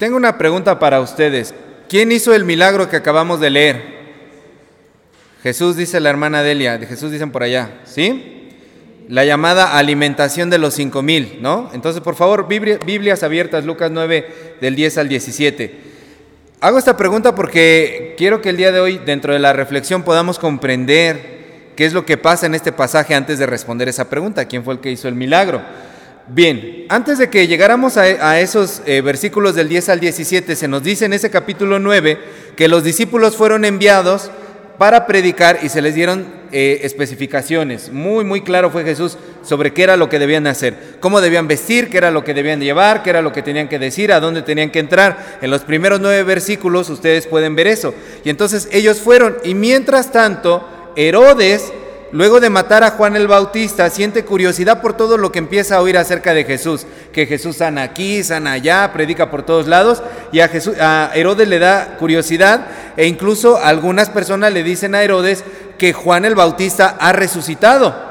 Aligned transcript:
Tengo 0.00 0.16
una 0.16 0.38
pregunta 0.38 0.78
para 0.78 1.02
ustedes. 1.02 1.52
¿Quién 1.86 2.10
hizo 2.10 2.34
el 2.34 2.46
milagro 2.46 2.88
que 2.88 2.96
acabamos 2.96 3.38
de 3.38 3.50
leer? 3.50 3.82
Jesús 5.42 5.76
dice 5.76 6.00
la 6.00 6.08
hermana 6.08 6.42
Delia, 6.42 6.78
de 6.78 6.86
Jesús 6.86 7.12
dicen 7.12 7.30
por 7.30 7.42
allá, 7.42 7.82
¿sí? 7.84 8.48
La 9.08 9.26
llamada 9.26 9.76
alimentación 9.76 10.48
de 10.48 10.56
los 10.56 10.72
cinco 10.72 11.02
mil, 11.02 11.40
¿no? 11.42 11.68
Entonces, 11.74 12.00
por 12.00 12.14
favor, 12.14 12.48
Biblias 12.48 13.22
abiertas, 13.22 13.66
Lucas 13.66 13.90
9, 13.90 14.56
del 14.62 14.74
10 14.74 14.96
al 14.96 15.08
17. 15.10 15.80
Hago 16.62 16.78
esta 16.78 16.96
pregunta 16.96 17.34
porque 17.34 18.14
quiero 18.16 18.40
que 18.40 18.48
el 18.48 18.56
día 18.56 18.72
de 18.72 18.80
hoy, 18.80 19.02
dentro 19.04 19.34
de 19.34 19.38
la 19.38 19.52
reflexión, 19.52 20.02
podamos 20.02 20.38
comprender 20.38 21.72
qué 21.76 21.84
es 21.84 21.92
lo 21.92 22.06
que 22.06 22.16
pasa 22.16 22.46
en 22.46 22.54
este 22.54 22.72
pasaje 22.72 23.14
antes 23.14 23.38
de 23.38 23.44
responder 23.44 23.86
esa 23.90 24.08
pregunta, 24.08 24.46
quién 24.46 24.64
fue 24.64 24.72
el 24.72 24.80
que 24.80 24.92
hizo 24.92 25.08
el 25.08 25.14
milagro. 25.14 25.60
Bien, 26.32 26.86
antes 26.88 27.18
de 27.18 27.28
que 27.28 27.48
llegáramos 27.48 27.96
a, 27.96 28.38
esos 28.38 28.82
eh, 28.86 29.00
versículos 29.00 29.56
del 29.56 29.68
10 29.68 29.88
al 29.88 29.98
17, 29.98 30.54
se 30.54 30.68
nos 30.68 30.80
dice 30.84 31.06
en 31.06 31.12
ese 31.12 31.28
capítulo 31.28 31.80
9 31.80 32.18
que 32.54 32.68
los 32.68 32.84
discípulos 32.84 33.34
fueron 33.34 33.64
enviados 33.64 34.30
para 34.78 35.08
predicar 35.08 35.58
y 35.64 35.68
se 35.70 35.82
les 35.82 35.96
dieron 35.96 36.32
eh, 36.52 36.82
especificaciones. 36.84 37.90
Muy, 37.92 38.24
muy 38.24 38.42
claro 38.42 38.70
fue 38.70 38.84
Jesús 38.84 39.18
sobre 39.42 39.72
qué 39.72 39.82
era 39.82 39.96
lo 39.96 40.08
que 40.08 40.20
debían 40.20 40.46
hacer, 40.46 40.76
cómo 41.00 41.20
debían 41.20 41.48
vestir, 41.48 41.90
qué 41.90 41.98
era 41.98 42.12
lo 42.12 42.22
que 42.22 42.32
debían 42.32 42.60
llevar, 42.60 43.02
qué 43.02 43.10
era 43.10 43.22
lo 43.22 43.32
que 43.32 43.42
tenían 43.42 43.68
que 43.68 43.80
decir, 43.80 44.12
a 44.12 44.20
dónde 44.20 44.42
tenían 44.42 44.70
que 44.70 44.78
entrar. 44.78 45.40
En 45.42 45.50
los 45.50 45.62
primeros 45.62 45.98
nueve 45.98 46.22
versículos 46.22 46.90
ustedes 46.90 47.26
pueden 47.26 47.56
ver 47.56 47.66
eso. 47.66 47.92
Y 48.22 48.30
entonces 48.30 48.68
ellos 48.70 49.00
fueron, 49.00 49.36
y 49.42 49.54
mientras 49.54 50.12
tanto, 50.12 50.92
Herodes 50.94 51.72
luego 52.12 52.40
de 52.40 52.50
matar 52.50 52.84
a 52.84 52.90
Juan 52.92 53.16
el 53.16 53.28
Bautista, 53.28 53.88
siente 53.90 54.24
curiosidad 54.24 54.80
por 54.80 54.96
todo 54.96 55.16
lo 55.16 55.30
que 55.32 55.38
empieza 55.38 55.76
a 55.76 55.80
oír 55.80 55.96
acerca 55.96 56.34
de 56.34 56.44
Jesús, 56.44 56.86
que 57.12 57.26
Jesús 57.26 57.56
sana 57.56 57.82
aquí, 57.82 58.22
sana 58.22 58.52
allá, 58.52 58.92
predica 58.92 59.30
por 59.30 59.44
todos 59.44 59.66
lados, 59.66 60.02
y 60.32 60.40
a, 60.40 61.10
Herodes 61.14 61.48
le 61.48 61.58
da 61.58 61.96
curiosidad, 61.98 62.66
e 62.96 63.06
incluso 63.06 63.58
algunas 63.58 64.10
personas 64.10 64.52
le 64.52 64.62
dicen 64.62 64.94
a 64.94 65.02
Herodes 65.02 65.44
que 65.78 65.92
Juan 65.92 66.24
el 66.24 66.34
Bautista 66.34 66.96
ha 66.98 67.12
resucitado. 67.12 68.10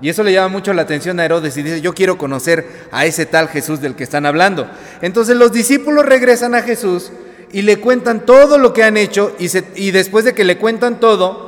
Y 0.00 0.08
eso 0.08 0.22
le 0.22 0.32
llama 0.32 0.48
mucho 0.48 0.72
la 0.72 0.82
atención 0.82 1.18
a 1.18 1.24
Herodes 1.24 1.56
y 1.56 1.62
dice, 1.62 1.80
yo 1.80 1.94
quiero 1.94 2.18
conocer 2.18 2.88
a 2.90 3.06
ese 3.06 3.26
tal 3.26 3.48
Jesús 3.48 3.80
del 3.80 3.94
que 3.94 4.04
están 4.04 4.26
hablando. 4.26 4.68
Entonces 5.00 5.36
los 5.36 5.52
discípulos 5.52 6.04
regresan 6.04 6.54
a 6.54 6.62
Jesús 6.62 7.10
y 7.52 7.62
le 7.62 7.78
cuentan 7.78 8.26
todo 8.26 8.58
lo 8.58 8.72
que 8.72 8.82
han 8.82 8.96
hecho 8.96 9.34
y 9.38 9.90
después 9.92 10.24
de 10.24 10.34
que 10.34 10.44
le 10.44 10.58
cuentan 10.58 10.98
todo, 10.98 11.43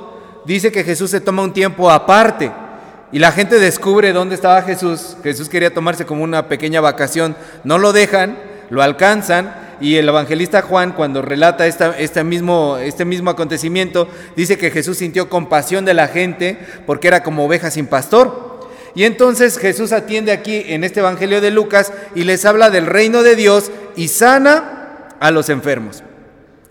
dice 0.46 0.72
que 0.72 0.84
Jesús 0.84 1.10
se 1.10 1.20
toma 1.20 1.42
un 1.42 1.52
tiempo 1.52 1.90
aparte 1.90 2.50
y 3.12 3.18
la 3.18 3.32
gente 3.32 3.58
descubre 3.58 4.12
dónde 4.12 4.34
estaba 4.34 4.62
Jesús. 4.62 5.16
Jesús 5.22 5.48
quería 5.48 5.72
tomarse 5.72 6.06
como 6.06 6.24
una 6.24 6.48
pequeña 6.48 6.80
vacación. 6.80 7.36
No 7.64 7.78
lo 7.78 7.92
dejan, 7.92 8.38
lo 8.70 8.82
alcanzan 8.82 9.66
y 9.80 9.96
el 9.96 10.08
evangelista 10.08 10.62
Juan 10.62 10.92
cuando 10.92 11.22
relata 11.22 11.66
este, 11.66 12.24
mismo, 12.24 12.78
este 12.78 13.04
mismo 13.04 13.30
acontecimiento 13.30 14.08
dice 14.34 14.56
que 14.56 14.70
Jesús 14.70 14.98
sintió 14.98 15.28
compasión 15.28 15.84
de 15.84 15.94
la 15.94 16.08
gente 16.08 16.58
porque 16.86 17.08
era 17.08 17.22
como 17.22 17.44
oveja 17.44 17.70
sin 17.70 17.86
pastor. 17.86 18.56
Y 18.94 19.04
entonces 19.04 19.58
Jesús 19.58 19.92
atiende 19.92 20.32
aquí 20.32 20.64
en 20.68 20.82
este 20.82 21.00
Evangelio 21.00 21.42
de 21.42 21.50
Lucas 21.50 21.92
y 22.14 22.24
les 22.24 22.46
habla 22.46 22.70
del 22.70 22.86
reino 22.86 23.22
de 23.22 23.36
Dios 23.36 23.70
y 23.94 24.08
sana 24.08 25.08
a 25.20 25.30
los 25.30 25.50
enfermos. 25.50 26.02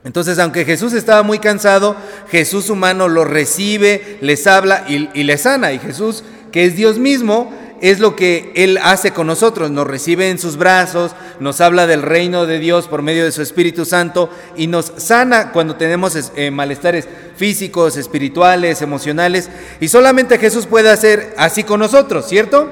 Entonces, 0.06 0.38
aunque 0.38 0.66
Jesús 0.66 0.94
estaba 0.94 1.23
muy 1.23 1.39
cansado, 1.39 1.95
Jesús 2.30 2.70
humano 2.70 3.08
lo 3.08 3.25
recibe, 3.25 4.20
les 4.22 4.45
habla 4.45 4.86
y, 4.88 5.09
y 5.20 5.23
les 5.23 5.42
sana. 5.42 5.73
Y 5.73 5.80
Jesús, 5.80 6.23
que 6.52 6.64
es 6.64 6.75
Dios 6.75 7.00
mismo, 7.00 7.52
es 7.81 8.00
lo 8.00 8.16
que 8.16 8.52
Él 8.56 8.80
hace 8.84 9.12
con 9.12 9.25
nosotros. 9.25 9.72
Nos 9.72 9.88
recibe 9.88 10.30
en 10.30 10.38
sus 10.38 10.58
brazos, 10.58 11.16
nos 11.39 11.59
habla 11.59 11.88
del 11.88 12.03
reino 12.03 12.45
de 12.45 12.59
Dios 12.59 12.88
por 12.88 13.02
medio 13.02 13.25
de 13.25 13.31
su 13.31 13.42
Espíritu 13.42 13.84
Santo 13.84 14.30
y 14.56 14.67
nos 14.67 14.94
sana 14.97 15.52
cuando 15.52 15.75
tenemos 15.75 16.16
eh, 16.36 16.52
malestares 16.52 17.08
físicos, 17.36 17.97
espirituales, 17.97 18.84
emocionales. 18.84 19.50
Y 19.80 19.88
solamente 19.88 20.38
Jesús 20.38 20.67
puede 20.67 20.91
hacer 20.91 21.34
así 21.35 21.63
con 21.63 21.79
nosotros, 21.79 22.28
¿cierto? 22.28 22.72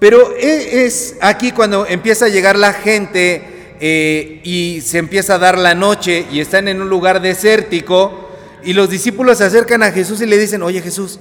Pero 0.00 0.34
e, 0.36 0.84
es 0.84 1.16
aquí 1.20 1.52
cuando 1.52 1.86
empieza 1.86 2.26
a 2.26 2.28
llegar 2.28 2.58
la 2.58 2.72
gente 2.72 3.53
eh, 3.86 4.40
y 4.44 4.80
se 4.80 4.96
empieza 4.96 5.34
a 5.34 5.38
dar 5.38 5.58
la 5.58 5.74
noche 5.74 6.24
y 6.32 6.40
están 6.40 6.68
en 6.68 6.80
un 6.80 6.88
lugar 6.88 7.20
desértico 7.20 8.30
y 8.62 8.72
los 8.72 8.88
discípulos 8.88 9.36
se 9.36 9.44
acercan 9.44 9.82
a 9.82 9.92
Jesús 9.92 10.22
y 10.22 10.26
le 10.26 10.38
dicen, 10.38 10.62
oye 10.62 10.80
Jesús, 10.80 11.20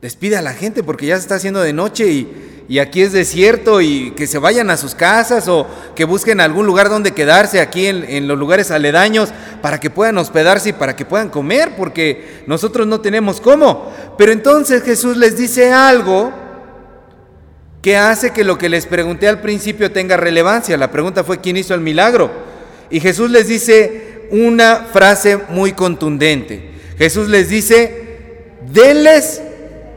despide 0.00 0.36
a 0.36 0.42
la 0.42 0.52
gente 0.52 0.84
porque 0.84 1.06
ya 1.06 1.16
se 1.16 1.22
está 1.22 1.34
haciendo 1.34 1.60
de 1.60 1.72
noche 1.72 2.06
y, 2.06 2.78
aquí 2.78 3.02
es 3.02 3.10
desierto 3.10 3.80
y 3.80 4.12
que 4.12 4.28
se 4.28 4.38
vayan 4.38 4.70
a 4.70 4.76
sus 4.76 4.94
casas 4.94 5.48
o 5.48 5.66
que 5.96 6.04
busquen 6.04 6.40
algún 6.40 6.66
lugar 6.66 6.88
donde 6.88 7.10
quedarse 7.10 7.60
aquí 7.60 7.86
en, 7.86 8.04
en 8.04 8.28
los 8.28 8.38
lugares 8.38 8.70
aledaños 8.70 9.30
para 9.60 9.80
que 9.80 9.90
puedan 9.90 10.18
hospedarse 10.18 10.68
y 10.68 10.72
para 10.72 10.94
que 10.94 11.04
puedan 11.04 11.30
comer 11.30 11.74
porque 11.76 12.44
nosotros 12.46 12.86
no 12.86 13.00
tenemos 13.00 13.40
cómo. 13.40 13.92
Pero 14.16 14.30
entonces 14.30 14.84
Jesús 14.84 15.16
les 15.16 15.36
dice 15.36 15.72
algo 15.72 16.32
¿Qué 17.86 17.96
hace 17.96 18.32
que 18.32 18.42
lo 18.42 18.58
que 18.58 18.68
les 18.68 18.84
pregunté 18.84 19.28
al 19.28 19.40
principio 19.40 19.92
tenga 19.92 20.16
relevancia. 20.16 20.76
La 20.76 20.90
pregunta 20.90 21.22
fue 21.22 21.40
quién 21.40 21.56
hizo 21.56 21.72
el 21.72 21.80
milagro. 21.80 22.32
Y 22.90 22.98
Jesús 22.98 23.30
les 23.30 23.46
dice 23.46 24.26
una 24.32 24.88
frase 24.92 25.38
muy 25.50 25.70
contundente. 25.70 26.72
Jesús 26.98 27.28
les 27.28 27.48
dice, 27.48 28.56
denles 28.72 29.40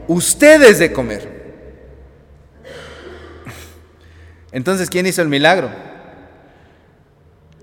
ustedes 0.06 0.78
de 0.78 0.92
comer. 0.92 1.56
Entonces, 4.52 4.88
¿quién 4.88 5.06
hizo 5.06 5.20
el 5.20 5.28
milagro? 5.28 5.68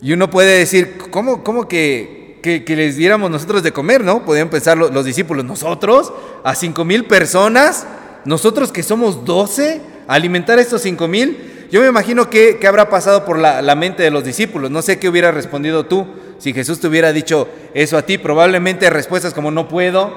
Y 0.02 0.12
uno 0.12 0.30
puede 0.30 0.60
decir, 0.60 0.98
¿cómo, 1.10 1.42
cómo 1.42 1.70
que, 1.70 2.42
que, 2.44 2.76
les 2.76 2.98
diéramos 2.98 3.32
nosotros 3.32 3.64
de 3.64 3.72
comer, 3.72 4.04
no? 4.04 4.26
Podrían 4.26 4.50
pensar 4.50 4.78
los, 4.78 4.92
los 4.92 5.06
discípulos, 5.06 5.46
nosotros, 5.46 6.12
a 6.44 6.54
cinco 6.54 6.84
mil 6.84 7.06
personas, 7.06 7.88
nosotros 8.26 8.74
que 8.74 8.84
somos 8.84 9.24
doce 9.24 9.96
alimentar 10.08 10.60
estos 10.60 10.82
cinco 10.82 11.08
mil, 11.08 11.68
yo 11.72 11.82
me 11.82 11.88
imagino 11.88 12.30
que, 12.30 12.60
habrá 12.68 12.90
pasado 12.90 13.26
por 13.26 13.38
la, 13.38 13.76
mente 13.76 14.04
de 14.04 14.12
los 14.12 14.24
discípulos. 14.24 14.72
No 14.72 14.82
sé 14.82 15.00
qué 15.00 15.10
hubiera 15.10 15.32
respondido 15.32 15.86
tú 15.86 16.08
si 16.38 16.54
Jesús 16.54 16.80
te 16.80 16.88
hubiera 16.88 17.12
dicho 17.12 17.48
eso 17.74 17.98
a 17.98 18.04
ti. 18.04 18.18
Probablemente 18.18 18.90
respuestas 18.90 19.34
como 19.34 19.52
no 19.52 19.68
puedo, 19.68 20.14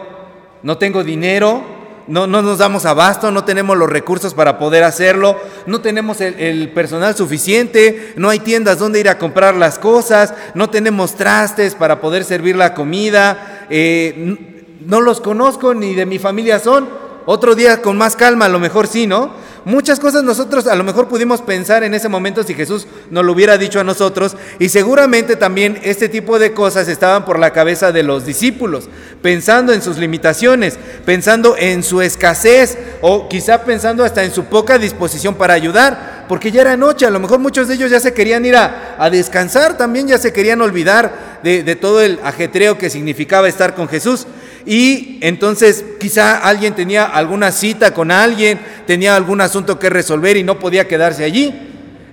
no 0.63 0.79
tengo 0.79 1.03
dinero, 1.03 1.63
no, 2.07 2.29
no 2.29 2.41
nos 2.43 2.59
damos 2.59 2.87
abasto, 2.87 3.33
no 3.33 3.45
tenemos 3.45 3.77
los 3.77 3.91
recursos 3.91 4.33
para 4.33 4.59
poder 4.59 4.85
hacerlo, 4.85 5.37
no 5.67 5.81
tenemos 5.81 6.21
el, 6.21 6.71
personal 6.71 7.17
suficiente, 7.17 8.13
no 8.17 8.29
hay 8.29 8.39
tiendas 8.39 8.79
donde 8.79 9.01
ir 9.01 9.09
a 9.09 9.19
comprar 9.19 9.57
las 9.57 9.79
cosas, 9.79 10.35
no 10.55 10.71
tenemos 10.71 11.17
trastes 11.17 11.75
para 11.75 12.01
poder 12.01 12.25
servir 12.25 12.55
la 12.55 12.75
comida, 12.75 13.67
eh, 13.71 14.77
no 14.87 15.01
los 15.01 15.21
conozco 15.21 15.75
ni 15.75 15.95
de 15.95 16.07
mi 16.07 16.19
familia 16.21 16.61
son. 16.61 16.89
Otro 17.27 17.55
día 17.55 17.83
con 17.83 17.99
más 17.99 18.17
calma, 18.17 18.47
a 18.47 18.49
lo 18.49 18.59
mejor 18.59 18.87
sí, 18.87 19.07
¿no? 19.07 19.31
Muchas 19.65 20.01
cosas 20.01 20.23
nosotros 20.23 20.67
a 20.67 20.75
lo 20.75 20.85
mejor 20.85 21.09
pudimos 21.09 21.43
pensar 21.43 21.85
en 21.85 21.93
ese 21.93 22.09
momento 22.09 22.43
si 22.43 22.55
Jesús 22.55 22.87
nos 23.11 23.25
lo 23.25 23.33
hubiera 23.33 23.59
dicho 23.59 23.79
a 23.79 23.85
nosotros 23.85 24.37
y 24.59 24.71
seguramente 24.71 25.37
también 25.37 25.79
este 25.83 26.09
tipo 26.09 26.39
de 26.39 26.53
cosas 26.53 26.89
estaban 26.89 27.27
por 27.27 27.39
la 27.39 27.53
cabeza 27.53 27.93
de 27.93 28.03
los 28.03 28.25
discípulos, 28.25 28.89
pensando 29.21 29.73
en 29.73 29.83
sus 29.83 29.99
limitaciones, 29.99 30.79
pensando 31.05 31.57
en 31.59 31.83
su 31.83 32.01
escasez 32.01 32.79
o 33.03 33.29
quizá 33.29 33.65
pensando 33.65 34.03
hasta 34.03 34.25
en 34.25 34.33
su 34.33 34.45
poca 34.45 34.79
disposición 34.79 35.35
para 35.35 35.55
ayudar, 35.55 36.25
porque 36.27 36.51
ya 36.51 36.63
era 36.63 36.77
noche, 36.77 37.05
a 37.05 37.11
lo 37.11 37.21
mejor 37.21 37.39
muchos 37.39 37.69
de 37.69 37.75
ellos 37.75 37.91
ya 37.91 38.01
se 38.01 38.15
querían 38.15 38.47
ir 38.47 38.57
a, 38.57 39.11
descansar, 39.11 39.77
también 39.77 40.09
ya 40.09 40.19
se 40.19 40.33
querían 40.33 40.61
olvidar 40.63 41.41
de 41.43 41.77
todo 41.77 42.01
el 42.01 42.19
ajetreo 42.23 42.79
que 42.79 42.89
significaba 42.89 43.49
estar 43.49 43.75
con 43.75 43.89
Jesús. 43.89 44.27
Y 44.67 45.19
entonces 45.23 45.85
quizá 45.99 46.39
alguien 46.39 46.75
tenía 46.75 47.05
alguna 47.05 47.53
cita 47.53 47.95
con 47.95 48.11
alguien, 48.11 48.61
tenía 48.87 49.17
algún 49.17 49.41
asunto 49.41 49.79
que 49.79 49.91
resolver 49.91 50.37
y 50.37 50.43
no 50.43 50.59
podía 50.59 50.87
quedarse 50.87 51.25
allí. 51.25 51.55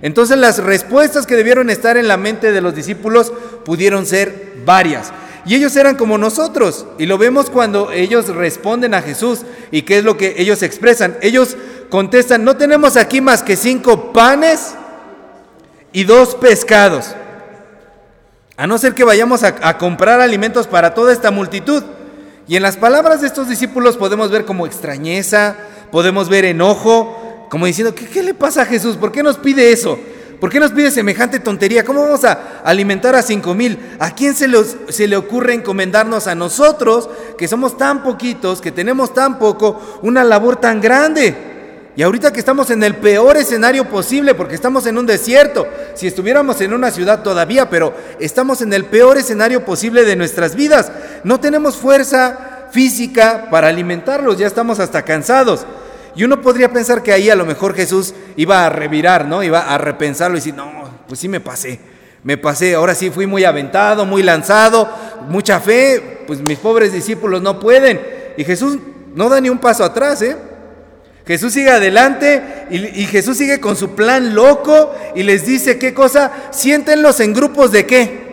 Entonces 0.00 0.38
las 0.38 0.58
respuestas 0.58 1.26
que 1.26 1.36
debieron 1.36 1.70
estar 1.70 1.96
en 1.96 2.08
la 2.08 2.16
mente 2.16 2.52
de 2.52 2.60
los 2.60 2.74
discípulos 2.74 3.32
pudieron 3.64 4.06
ser 4.06 4.54
varias. 4.64 5.12
Y 5.44 5.54
ellos 5.54 5.74
eran 5.76 5.96
como 5.96 6.18
nosotros. 6.18 6.86
Y 6.98 7.06
lo 7.06 7.18
vemos 7.18 7.50
cuando 7.50 7.90
ellos 7.90 8.28
responden 8.28 8.94
a 8.94 9.02
Jesús. 9.02 9.40
¿Y 9.70 9.82
qué 9.82 9.98
es 9.98 10.04
lo 10.04 10.16
que 10.16 10.34
ellos 10.38 10.62
expresan? 10.62 11.16
Ellos 11.22 11.56
contestan, 11.88 12.44
no 12.44 12.56
tenemos 12.56 12.96
aquí 12.96 13.20
más 13.20 13.42
que 13.42 13.56
cinco 13.56 14.12
panes 14.12 14.74
y 15.92 16.04
dos 16.04 16.34
pescados. 16.34 17.14
A 18.56 18.66
no 18.66 18.76
ser 18.76 18.94
que 18.94 19.04
vayamos 19.04 19.42
a, 19.42 19.54
a 19.62 19.78
comprar 19.78 20.20
alimentos 20.20 20.66
para 20.66 20.92
toda 20.92 21.12
esta 21.12 21.30
multitud. 21.30 21.82
Y 22.48 22.56
en 22.56 22.62
las 22.62 22.78
palabras 22.78 23.20
de 23.20 23.26
estos 23.26 23.46
discípulos 23.46 23.98
podemos 23.98 24.30
ver 24.30 24.46
como 24.46 24.66
extrañeza, 24.66 25.54
podemos 25.92 26.30
ver 26.30 26.46
enojo, 26.46 27.46
como 27.50 27.66
diciendo, 27.66 27.94
¿qué, 27.94 28.22
le 28.22 28.32
pasa 28.32 28.62
a 28.62 28.66
Jesús? 28.66 28.96
¿Por 28.96 29.12
qué 29.12 29.22
nos 29.22 29.36
pide 29.36 29.70
eso? 29.70 29.98
¿Por 30.40 30.50
qué 30.50 30.58
nos 30.58 30.72
pide 30.72 30.90
semejante 30.90 31.40
tontería? 31.40 31.84
¿Cómo 31.84 32.02
vamos 32.02 32.24
a 32.24 32.62
alimentar 32.64 33.14
a 33.14 33.22
cinco 33.22 33.54
mil? 33.54 33.78
¿A 33.98 34.14
quién 34.14 34.34
se, 34.34 34.48
se, 34.88 35.06
le 35.06 35.16
ocurre 35.16 35.52
encomendarnos 35.52 36.26
a 36.26 36.34
nosotros, 36.34 37.10
que 37.36 37.48
somos 37.48 37.76
tan 37.76 38.02
poquitos, 38.02 38.62
que 38.62 38.72
tenemos 38.72 39.12
tan 39.12 39.38
poco, 39.38 40.00
una 40.02 40.24
labor 40.24 40.56
tan 40.56 40.80
grande? 40.80 41.57
Y 41.98 42.02
ahorita 42.04 42.32
que 42.32 42.38
estamos 42.38 42.70
en 42.70 42.84
el 42.84 42.94
peor 42.94 43.36
escenario 43.36 43.88
posible, 43.88 44.36
porque 44.36 44.54
estamos 44.54 44.86
en 44.86 44.98
un 44.98 45.04
desierto, 45.04 45.66
si 45.94 46.06
estuviéramos 46.06 46.60
en 46.60 46.72
una 46.72 46.92
ciudad 46.92 47.24
todavía, 47.24 47.68
pero 47.68 47.92
estamos 48.20 48.62
en 48.62 48.72
el 48.72 48.84
peor 48.84 49.18
escenario 49.18 49.64
posible 49.64 50.04
de 50.04 50.14
nuestras 50.14 50.54
vidas. 50.54 50.92
No 51.24 51.40
tenemos 51.40 51.74
fuerza 51.74 52.68
física 52.70 53.48
para 53.50 53.66
alimentarlos, 53.66 54.38
ya 54.38 54.46
estamos 54.46 54.78
hasta 54.78 55.02
cansados. 55.02 55.66
Y 56.14 56.22
uno 56.22 56.40
podría 56.40 56.72
pensar 56.72 57.02
que 57.02 57.12
ahí 57.12 57.30
a 57.30 57.34
lo 57.34 57.44
mejor 57.44 57.74
Jesús 57.74 58.14
iba 58.36 58.64
a 58.64 58.70
revirar, 58.70 59.26
¿no? 59.26 59.42
Iba 59.42 59.62
a 59.62 59.76
repensarlo 59.76 60.36
y 60.36 60.38
decir, 60.38 60.54
no, 60.54 60.70
pues 61.08 61.18
sí 61.18 61.26
me 61.26 61.40
pasé, 61.40 61.80
me 62.22 62.36
pasé, 62.36 62.76
ahora 62.76 62.94
sí 62.94 63.10
fui 63.10 63.26
muy 63.26 63.44
aventado, 63.44 64.06
muy 64.06 64.22
lanzado, 64.22 64.88
mucha 65.28 65.58
fe, 65.58 66.22
pues 66.28 66.40
mis 66.42 66.58
pobres 66.58 66.92
discípulos 66.92 67.42
no 67.42 67.58
pueden. 67.58 68.00
Y 68.36 68.44
Jesús 68.44 68.78
no 69.16 69.28
da 69.28 69.40
ni 69.40 69.50
un 69.50 69.58
paso 69.58 69.82
atrás, 69.82 70.22
¿eh? 70.22 70.36
Jesús 71.28 71.52
sigue 71.52 71.68
adelante 71.68 72.42
y, 72.70 73.04
Jesús 73.04 73.36
sigue 73.36 73.60
con 73.60 73.76
su 73.76 73.94
plan 73.94 74.34
loco 74.34 74.94
y 75.14 75.24
les 75.24 75.44
dice, 75.44 75.78
¿qué 75.78 75.92
cosa? 75.92 76.32
Siéntenlos 76.52 77.20
en 77.20 77.34
grupos 77.34 77.70
de 77.70 77.84
qué? 77.84 78.28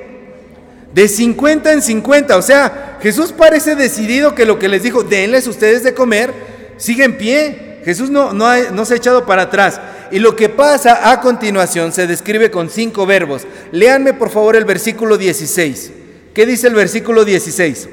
De 0.94 1.10
50 1.10 1.74
en 1.74 1.82
50. 1.82 2.38
O 2.38 2.42
sea, 2.42 2.98
Jesús 3.02 3.34
parece 3.34 3.76
decidido 3.76 4.34
que 4.34 4.46
lo 4.46 4.58
que 4.58 4.70
les 4.70 4.82
dijo, 4.82 5.04
denles 5.04 5.46
ustedes 5.46 5.84
de 5.84 5.94
comer, 5.94 6.34
sigue 6.78 7.04
en 7.04 7.18
pie. 7.18 7.82
Jesús 7.84 8.10
no, 8.10 8.32
no, 8.32 8.48
no 8.72 8.86
se 8.86 8.94
ha 8.94 8.98
echado 8.98 9.26
para 9.26 9.42
atrás. 9.42 9.82
Y 10.10 10.20
lo 10.20 10.38
que 10.38 10.48
pasa 10.48 11.12
a 11.12 11.20
continuación 11.20 11.92
se 11.92 12.08
describe 12.08 12.50
con 12.50 12.70
cinco 12.70 13.06
verbos. 13.06 13.46
Léanme 13.74 14.14
por 14.14 14.30
favor 14.30 14.56
el 14.56 14.64
versículo 14.64 15.18
16. 15.18 15.92
¿Qué 16.34 16.46
dice 16.46 16.68
el 16.68 16.76
versículo 16.76 17.26
16? 17.26 17.90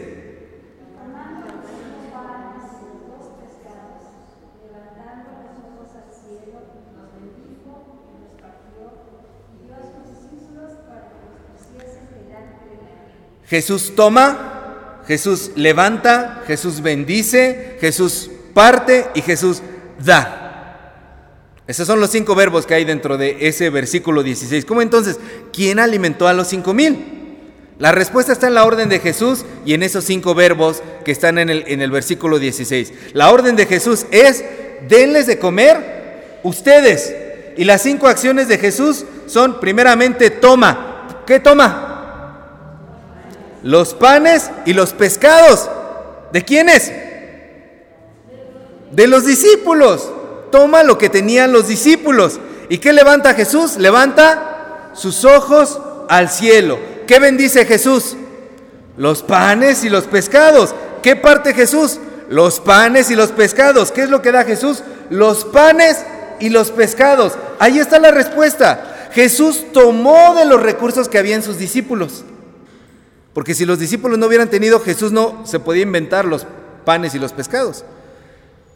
Jesús 13.52 13.92
toma, 13.94 15.02
Jesús 15.06 15.50
levanta, 15.56 16.42
Jesús 16.46 16.80
bendice, 16.80 17.76
Jesús 17.82 18.30
parte 18.54 19.08
y 19.14 19.20
Jesús 19.20 19.60
da. 20.02 21.60
Esos 21.66 21.86
son 21.86 22.00
los 22.00 22.08
cinco 22.08 22.34
verbos 22.34 22.64
que 22.64 22.72
hay 22.72 22.86
dentro 22.86 23.18
de 23.18 23.46
ese 23.46 23.68
versículo 23.68 24.22
16. 24.22 24.64
¿Cómo 24.64 24.80
entonces? 24.80 25.20
¿Quién 25.52 25.80
alimentó 25.80 26.28
a 26.28 26.32
los 26.32 26.48
cinco 26.48 26.72
mil? 26.72 26.96
La 27.78 27.92
respuesta 27.92 28.32
está 28.32 28.46
en 28.46 28.54
la 28.54 28.64
orden 28.64 28.88
de 28.88 29.00
Jesús 29.00 29.44
y 29.66 29.74
en 29.74 29.82
esos 29.82 30.04
cinco 30.04 30.34
verbos 30.34 30.82
que 31.04 31.12
están 31.12 31.36
en 31.36 31.50
el, 31.50 31.64
en 31.66 31.82
el 31.82 31.90
versículo 31.90 32.38
16. 32.38 32.90
La 33.12 33.30
orden 33.30 33.54
de 33.54 33.66
Jesús 33.66 34.06
es, 34.12 34.42
denles 34.88 35.26
de 35.26 35.38
comer 35.38 36.40
ustedes. 36.42 37.14
Y 37.58 37.64
las 37.64 37.82
cinco 37.82 38.08
acciones 38.08 38.48
de 38.48 38.56
Jesús 38.56 39.04
son, 39.26 39.60
primeramente, 39.60 40.30
toma. 40.30 41.22
¿Qué 41.26 41.38
toma? 41.38 41.91
Los 43.62 43.94
panes 43.94 44.50
y 44.66 44.72
los 44.72 44.92
pescados. 44.92 45.70
¿De 46.32 46.44
quiénes? 46.44 46.92
De 48.90 49.06
los 49.06 49.24
discípulos. 49.24 50.10
Toma 50.50 50.82
lo 50.82 50.98
que 50.98 51.08
tenían 51.08 51.52
los 51.52 51.68
discípulos. 51.68 52.40
¿Y 52.68 52.78
qué 52.78 52.92
levanta 52.92 53.34
Jesús? 53.34 53.76
Levanta 53.76 54.90
sus 54.94 55.24
ojos 55.24 55.80
al 56.08 56.28
cielo. 56.30 56.78
¿Qué 57.06 57.18
bendice 57.18 57.64
Jesús? 57.64 58.16
Los 58.96 59.22
panes 59.22 59.84
y 59.84 59.88
los 59.88 60.04
pescados. 60.04 60.74
¿Qué 61.02 61.16
parte 61.16 61.54
Jesús? 61.54 61.98
Los 62.28 62.60
panes 62.60 63.10
y 63.10 63.14
los 63.14 63.30
pescados. 63.32 63.92
¿Qué 63.92 64.02
es 64.02 64.10
lo 64.10 64.22
que 64.22 64.32
da 64.32 64.44
Jesús? 64.44 64.82
Los 65.10 65.44
panes 65.44 66.04
y 66.40 66.50
los 66.50 66.70
pescados. 66.70 67.34
Ahí 67.58 67.78
está 67.78 67.98
la 67.98 68.10
respuesta. 68.10 69.08
Jesús 69.12 69.66
tomó 69.72 70.34
de 70.34 70.44
los 70.44 70.62
recursos 70.62 71.08
que 71.08 71.18
había 71.18 71.34
en 71.34 71.42
sus 71.42 71.58
discípulos. 71.58 72.24
Porque 73.34 73.54
si 73.54 73.64
los 73.64 73.78
discípulos 73.78 74.18
no 74.18 74.26
hubieran 74.26 74.50
tenido, 74.50 74.80
Jesús 74.80 75.12
no 75.12 75.46
se 75.46 75.58
podía 75.58 75.82
inventar 75.82 76.24
los 76.24 76.46
panes 76.84 77.14
y 77.14 77.18
los 77.18 77.32
pescados. 77.32 77.84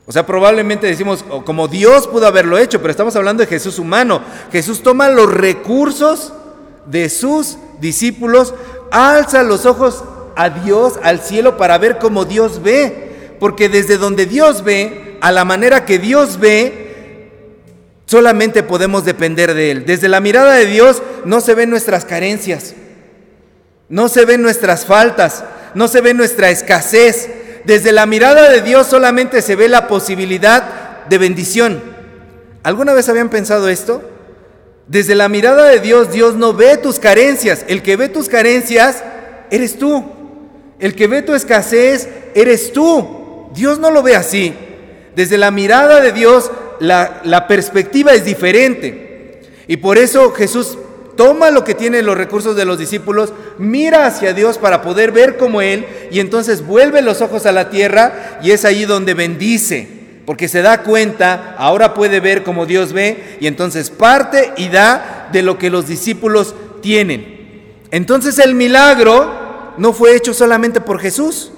O 0.06 0.12
sea, 0.12 0.24
probablemente 0.24 0.86
decimos, 0.86 1.24
como 1.44 1.66
Dios 1.66 2.06
pudo 2.06 2.26
haberlo 2.26 2.58
hecho, 2.58 2.80
pero 2.80 2.92
estamos 2.92 3.16
hablando 3.16 3.42
de 3.42 3.48
Jesús 3.48 3.78
humano. 3.78 4.22
Jesús 4.52 4.82
toma 4.82 5.08
los 5.08 5.32
recursos 5.32 6.32
de 6.86 7.08
sus 7.08 7.58
discípulos, 7.80 8.54
alza 8.92 9.42
los 9.42 9.66
ojos 9.66 10.04
a 10.36 10.48
Dios, 10.50 10.94
al 11.02 11.20
cielo, 11.20 11.56
para 11.56 11.76
ver 11.78 11.98
cómo 11.98 12.24
Dios 12.24 12.62
ve. 12.62 13.36
Porque 13.40 13.68
desde 13.68 13.98
donde 13.98 14.26
Dios 14.26 14.62
ve, 14.62 15.18
a 15.20 15.32
la 15.32 15.44
manera 15.44 15.84
que 15.84 15.98
Dios 15.98 16.38
ve, 16.38 17.32
solamente 18.06 18.62
podemos 18.62 19.04
depender 19.04 19.54
de 19.54 19.72
Él. 19.72 19.86
Desde 19.86 20.08
la 20.08 20.20
mirada 20.20 20.54
de 20.54 20.66
Dios 20.66 21.02
no 21.24 21.40
se 21.40 21.54
ven 21.54 21.68
nuestras 21.68 22.04
carencias. 22.04 22.74
No 23.88 24.08
se 24.08 24.24
ven 24.24 24.42
nuestras 24.42 24.84
faltas, 24.84 25.44
no 25.74 25.88
se 25.88 26.00
ve 26.00 26.14
nuestra 26.14 26.50
escasez. 26.50 27.28
Desde 27.64 27.92
la 27.92 28.06
mirada 28.06 28.50
de 28.50 28.60
Dios 28.60 28.86
solamente 28.86 29.42
se 29.42 29.56
ve 29.56 29.68
la 29.68 29.88
posibilidad 29.88 31.04
de 31.08 31.18
bendición. 31.18 31.82
¿Alguna 32.62 32.94
vez 32.94 33.08
habían 33.08 33.30
pensado 33.30 33.68
esto? 33.68 34.02
Desde 34.88 35.14
la 35.14 35.28
mirada 35.28 35.64
de 35.64 35.80
Dios, 35.80 36.12
Dios 36.12 36.34
no 36.34 36.52
ve 36.52 36.76
tus 36.76 36.98
carencias. 36.98 37.64
El 37.68 37.82
que 37.82 37.96
ve 37.96 38.08
tus 38.08 38.28
carencias, 38.28 39.02
eres 39.50 39.78
tú. 39.78 40.04
El 40.78 40.94
que 40.94 41.06
ve 41.06 41.22
tu 41.22 41.34
escasez, 41.34 42.08
eres 42.34 42.72
tú. 42.72 43.48
Dios 43.54 43.78
no 43.78 43.90
lo 43.90 44.02
ve 44.02 44.16
así. 44.16 44.54
Desde 45.14 45.38
la 45.38 45.50
mirada 45.50 46.00
de 46.00 46.12
Dios, 46.12 46.50
la, 46.78 47.20
la 47.24 47.48
perspectiva 47.48 48.14
es 48.14 48.24
diferente. 48.24 49.40
Y 49.66 49.78
por 49.78 49.98
eso 49.98 50.32
Jesús 50.32 50.78
toma 51.16 51.50
lo 51.50 51.64
que 51.64 51.74
tiene 51.74 52.02
los 52.02 52.16
recursos 52.16 52.54
de 52.54 52.64
los 52.64 52.78
discípulos, 52.78 53.32
mira 53.58 54.06
hacia 54.06 54.34
Dios 54.34 54.58
para 54.58 54.82
poder 54.82 55.10
ver 55.12 55.36
como 55.36 55.62
Él 55.62 55.86
y 56.10 56.20
entonces 56.20 56.64
vuelve 56.64 57.02
los 57.02 57.22
ojos 57.22 57.46
a 57.46 57.52
la 57.52 57.70
tierra 57.70 58.38
y 58.42 58.50
es 58.52 58.64
ahí 58.64 58.84
donde 58.84 59.14
bendice, 59.14 59.88
porque 60.26 60.48
se 60.48 60.62
da 60.62 60.82
cuenta, 60.82 61.54
ahora 61.58 61.94
puede 61.94 62.20
ver 62.20 62.42
como 62.42 62.66
Dios 62.66 62.92
ve 62.92 63.38
y 63.40 63.46
entonces 63.46 63.90
parte 63.90 64.52
y 64.56 64.68
da 64.68 65.28
de 65.32 65.42
lo 65.42 65.58
que 65.58 65.70
los 65.70 65.88
discípulos 65.88 66.54
tienen. 66.82 67.36
Entonces 67.90 68.38
el 68.38 68.54
milagro 68.54 69.72
no 69.78 69.92
fue 69.92 70.14
hecho 70.14 70.34
solamente 70.34 70.80
por 70.80 71.00
Jesús, 71.00 71.52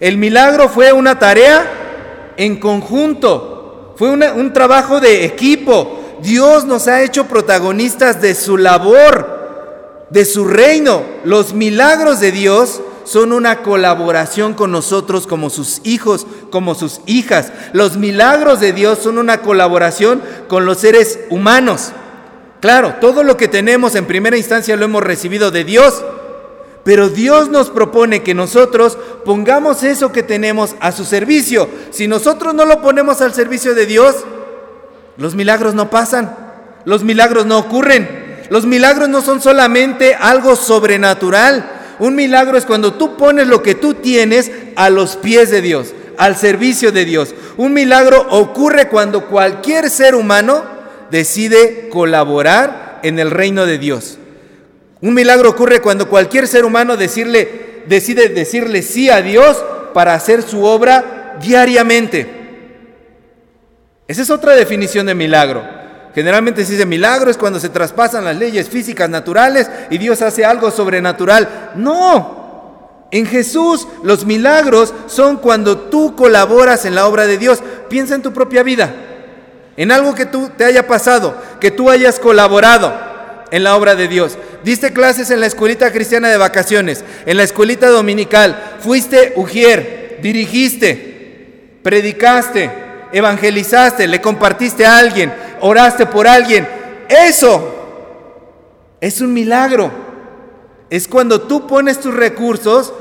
el 0.00 0.16
milagro 0.16 0.68
fue 0.68 0.92
una 0.92 1.18
tarea 1.18 2.34
en 2.36 2.58
conjunto, 2.58 3.94
fue 3.98 4.10
un 4.10 4.52
trabajo 4.52 5.00
de 5.00 5.24
equipo, 5.24 5.97
Dios 6.22 6.64
nos 6.64 6.88
ha 6.88 7.02
hecho 7.02 7.26
protagonistas 7.26 8.20
de 8.20 8.34
su 8.34 8.56
labor, 8.56 10.06
de 10.10 10.24
su 10.24 10.44
reino. 10.44 11.02
Los 11.24 11.54
milagros 11.54 12.20
de 12.20 12.32
Dios 12.32 12.80
son 13.04 13.32
una 13.32 13.62
colaboración 13.62 14.54
con 14.54 14.70
nosotros 14.70 15.26
como 15.26 15.48
sus 15.48 15.80
hijos, 15.84 16.26
como 16.50 16.74
sus 16.74 17.00
hijas. 17.06 17.52
Los 17.72 17.96
milagros 17.96 18.60
de 18.60 18.72
Dios 18.72 18.98
son 18.98 19.18
una 19.18 19.40
colaboración 19.40 20.22
con 20.48 20.66
los 20.66 20.78
seres 20.78 21.20
humanos. 21.30 21.92
Claro, 22.60 22.96
todo 23.00 23.22
lo 23.22 23.36
que 23.36 23.48
tenemos 23.48 23.94
en 23.94 24.06
primera 24.06 24.36
instancia 24.36 24.76
lo 24.76 24.84
hemos 24.84 25.02
recibido 25.02 25.50
de 25.50 25.64
Dios, 25.64 26.04
pero 26.84 27.08
Dios 27.08 27.48
nos 27.48 27.70
propone 27.70 28.22
que 28.22 28.34
nosotros 28.34 28.98
pongamos 29.24 29.84
eso 29.84 30.10
que 30.10 30.22
tenemos 30.22 30.74
a 30.80 30.90
su 30.90 31.04
servicio. 31.04 31.68
Si 31.90 32.08
nosotros 32.08 32.54
no 32.54 32.64
lo 32.64 32.82
ponemos 32.82 33.20
al 33.20 33.32
servicio 33.32 33.74
de 33.74 33.86
Dios, 33.86 34.16
los 35.18 35.34
milagros 35.34 35.74
no 35.74 35.90
pasan, 35.90 36.34
los 36.84 37.02
milagros 37.02 37.44
no 37.44 37.58
ocurren, 37.58 38.08
los 38.50 38.64
milagros 38.64 39.08
no 39.08 39.20
son 39.20 39.42
solamente 39.42 40.14
algo 40.14 40.56
sobrenatural. 40.56 41.72
Un 41.98 42.14
milagro 42.14 42.56
es 42.56 42.64
cuando 42.64 42.94
tú 42.94 43.16
pones 43.16 43.48
lo 43.48 43.62
que 43.62 43.74
tú 43.74 43.94
tienes 43.94 44.50
a 44.76 44.88
los 44.88 45.16
pies 45.16 45.50
de 45.50 45.60
Dios, 45.60 45.92
al 46.16 46.36
servicio 46.36 46.92
de 46.92 47.04
Dios. 47.04 47.34
Un 47.56 47.74
milagro 47.74 48.26
ocurre 48.30 48.88
cuando 48.88 49.26
cualquier 49.26 49.90
ser 49.90 50.14
humano 50.14 50.62
decide 51.10 51.88
colaborar 51.90 53.00
en 53.02 53.18
el 53.18 53.32
reino 53.32 53.66
de 53.66 53.78
Dios. 53.78 54.18
Un 55.00 55.14
milagro 55.14 55.50
ocurre 55.50 55.80
cuando 55.80 56.08
cualquier 56.08 56.46
ser 56.46 56.64
humano 56.64 56.96
decirle, 56.96 57.82
decide 57.88 58.28
decirle 58.28 58.82
sí 58.82 59.10
a 59.10 59.20
Dios 59.20 59.64
para 59.94 60.14
hacer 60.14 60.42
su 60.42 60.62
obra 60.64 61.36
diariamente. 61.42 62.37
Esa 64.08 64.22
es 64.22 64.30
otra 64.30 64.54
definición 64.54 65.04
de 65.04 65.14
milagro. 65.14 65.62
Generalmente 66.14 66.64
se 66.64 66.72
dice 66.72 66.86
milagro 66.86 67.30
es 67.30 67.36
cuando 67.36 67.60
se 67.60 67.68
traspasan 67.68 68.24
las 68.24 68.36
leyes 68.36 68.68
físicas 68.68 69.08
naturales 69.08 69.70
y 69.90 69.98
Dios 69.98 70.22
hace 70.22 70.46
algo 70.46 70.70
sobrenatural. 70.70 71.72
No, 71.76 73.06
en 73.10 73.26
Jesús 73.26 73.86
los 74.02 74.24
milagros 74.24 74.94
son 75.06 75.36
cuando 75.36 75.76
tú 75.78 76.16
colaboras 76.16 76.86
en 76.86 76.94
la 76.94 77.06
obra 77.06 77.26
de 77.26 77.36
Dios. 77.36 77.62
Piensa 77.90 78.14
en 78.14 78.22
tu 78.22 78.32
propia 78.32 78.62
vida, 78.62 78.94
en 79.76 79.92
algo 79.92 80.14
que 80.14 80.24
tú 80.24 80.50
te 80.56 80.64
haya 80.64 80.86
pasado, 80.86 81.36
que 81.60 81.70
tú 81.70 81.90
hayas 81.90 82.18
colaborado 82.18 82.92
en 83.50 83.62
la 83.62 83.76
obra 83.76 83.94
de 83.94 84.08
Dios. 84.08 84.38
Diste 84.64 84.94
clases 84.94 85.30
en 85.30 85.40
la 85.40 85.46
escuelita 85.46 85.92
cristiana 85.92 86.30
de 86.30 86.38
vacaciones, 86.38 87.04
en 87.26 87.36
la 87.36 87.42
escuelita 87.42 87.88
dominical, 87.88 88.76
fuiste 88.80 89.34
ujier, 89.36 90.18
dirigiste, 90.22 91.78
predicaste, 91.82 92.87
evangelizaste, 93.12 94.06
le 94.06 94.20
compartiste 94.20 94.86
a 94.86 94.98
alguien, 94.98 95.32
oraste 95.60 96.06
por 96.06 96.26
alguien. 96.26 96.66
Eso 97.08 97.74
es 99.00 99.20
un 99.20 99.32
milagro. 99.32 99.90
Es 100.90 101.06
cuando 101.08 101.42
tú 101.42 101.66
pones 101.66 102.00
tus 102.00 102.14
recursos 102.14 102.92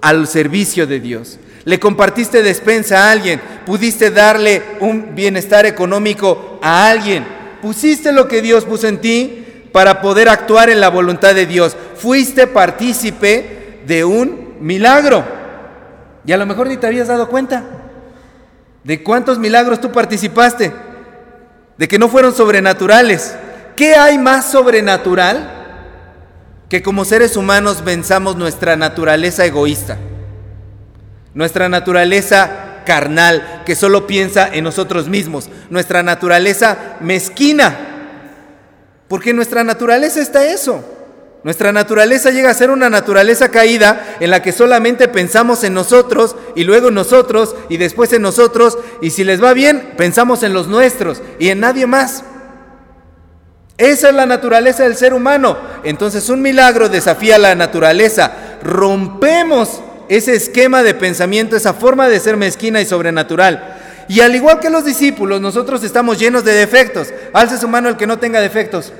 al 0.00 0.26
servicio 0.26 0.86
de 0.86 1.00
Dios. 1.00 1.38
Le 1.64 1.78
compartiste 1.78 2.42
despensa 2.42 3.04
a 3.04 3.10
alguien, 3.10 3.40
pudiste 3.66 4.10
darle 4.10 4.62
un 4.80 5.14
bienestar 5.14 5.66
económico 5.66 6.58
a 6.62 6.88
alguien, 6.88 7.26
pusiste 7.60 8.12
lo 8.12 8.26
que 8.26 8.40
Dios 8.40 8.64
puso 8.64 8.88
en 8.88 9.00
ti 9.00 9.68
para 9.70 10.00
poder 10.00 10.28
actuar 10.28 10.70
en 10.70 10.80
la 10.80 10.88
voluntad 10.88 11.34
de 11.34 11.46
Dios. 11.46 11.76
Fuiste 11.96 12.46
partícipe 12.46 13.80
de 13.86 14.04
un 14.04 14.54
milagro. 14.60 15.22
Y 16.24 16.32
a 16.32 16.36
lo 16.36 16.46
mejor 16.46 16.68
ni 16.68 16.76
te 16.76 16.86
habías 16.86 17.08
dado 17.08 17.28
cuenta 17.28 17.79
de 18.84 19.02
cuántos 19.02 19.38
milagros 19.38 19.80
tú 19.80 19.92
participaste, 19.92 20.72
de 21.76 21.88
que 21.88 21.98
no 21.98 22.08
fueron 22.08 22.34
sobrenaturales. 22.34 23.34
¿Qué 23.76 23.94
hay 23.94 24.18
más 24.18 24.50
sobrenatural 24.50 25.58
que 26.68 26.82
como 26.82 27.04
seres 27.04 27.36
humanos 27.36 27.84
venzamos 27.84 28.36
nuestra 28.36 28.76
naturaleza 28.76 29.44
egoísta? 29.44 29.98
Nuestra 31.34 31.68
naturaleza 31.68 32.82
carnal 32.84 33.62
que 33.64 33.76
solo 33.76 34.06
piensa 34.06 34.48
en 34.52 34.64
nosotros 34.64 35.08
mismos, 35.08 35.48
nuestra 35.70 36.02
naturaleza 36.02 36.96
mezquina, 37.00 37.78
porque 39.08 39.32
nuestra 39.32 39.64
naturaleza 39.64 40.20
está 40.20 40.44
eso. 40.44 40.99
Nuestra 41.42 41.72
naturaleza 41.72 42.30
llega 42.30 42.50
a 42.50 42.54
ser 42.54 42.70
una 42.70 42.90
naturaleza 42.90 43.50
caída 43.50 44.16
en 44.20 44.30
la 44.30 44.42
que 44.42 44.52
solamente 44.52 45.08
pensamos 45.08 45.64
en 45.64 45.72
nosotros 45.72 46.36
y 46.54 46.64
luego 46.64 46.88
en 46.88 46.94
nosotros 46.94 47.56
y 47.70 47.78
después 47.78 48.12
en 48.12 48.22
nosotros 48.22 48.76
y 49.00 49.10
si 49.10 49.24
les 49.24 49.42
va 49.42 49.54
bien 49.54 49.94
pensamos 49.96 50.42
en 50.42 50.52
los 50.52 50.68
nuestros 50.68 51.22
y 51.38 51.48
en 51.48 51.60
nadie 51.60 51.86
más. 51.86 52.24
Esa 53.78 54.10
es 54.10 54.14
la 54.14 54.26
naturaleza 54.26 54.82
del 54.82 54.96
ser 54.96 55.14
humano. 55.14 55.56
Entonces 55.84 56.28
un 56.28 56.42
milagro 56.42 56.90
desafía 56.90 57.38
la 57.38 57.54
naturaleza. 57.54 58.32
Rompemos 58.62 59.80
ese 60.10 60.34
esquema 60.34 60.82
de 60.82 60.92
pensamiento, 60.92 61.56
esa 61.56 61.72
forma 61.72 62.06
de 62.08 62.20
ser 62.20 62.36
mezquina 62.36 62.82
y 62.82 62.84
sobrenatural. 62.84 63.78
Y 64.08 64.20
al 64.20 64.34
igual 64.34 64.60
que 64.60 64.68
los 64.68 64.84
discípulos, 64.84 65.40
nosotros 65.40 65.82
estamos 65.82 66.18
llenos 66.18 66.44
de 66.44 66.52
defectos. 66.52 67.14
Alce 67.32 67.56
su 67.56 67.68
mano 67.68 67.88
el 67.88 67.96
que 67.96 68.06
no 68.06 68.18
tenga 68.18 68.42
defectos. 68.42 68.92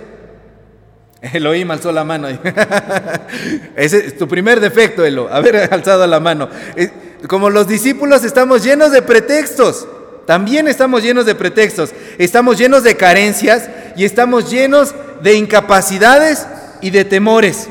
Elohim 1.33 1.71
alzó 1.71 1.93
la 1.93 2.05
mano. 2.05 2.29
Ese 3.77 4.07
es 4.07 4.19
tu 4.19 4.27
primer 4.29 4.61
defecto, 4.61 5.05
Elo, 5.05 5.29
haber 5.33 5.57
alzado 5.73 6.07
la 6.07 6.21
mano. 6.21 6.49
Como 7.29 7.51
los 7.51 7.69
discípulos 7.69 8.25
estamos 8.25 8.63
llenos 8.65 8.93
de 8.93 9.03
pretextos. 9.03 9.87
También 10.27 10.69
estamos 10.69 11.03
llenos 11.03 11.27
de 11.27 11.35
pretextos. 11.35 11.91
Estamos 12.19 12.59
llenos 12.59 12.85
de 12.85 12.97
carencias 12.97 13.69
y 13.97 14.05
estamos 14.05 14.51
llenos 14.51 14.95
de 15.23 15.35
incapacidades 15.35 16.47
y 16.81 16.91
de 16.91 17.05
temores. 17.05 17.69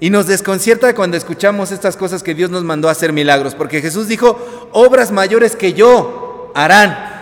Y 0.00 0.10
nos 0.10 0.26
desconcierta 0.26 0.94
cuando 0.94 1.16
escuchamos 1.16 1.72
estas 1.72 1.96
cosas 1.96 2.22
que 2.22 2.34
Dios 2.34 2.50
nos 2.50 2.64
mandó 2.64 2.88
a 2.88 2.92
hacer 2.92 3.12
milagros, 3.12 3.54
porque 3.54 3.80
Jesús 3.80 4.08
dijo, 4.08 4.68
obras 4.72 5.12
mayores 5.12 5.56
que 5.56 5.72
yo 5.72 6.52
harán. 6.54 7.13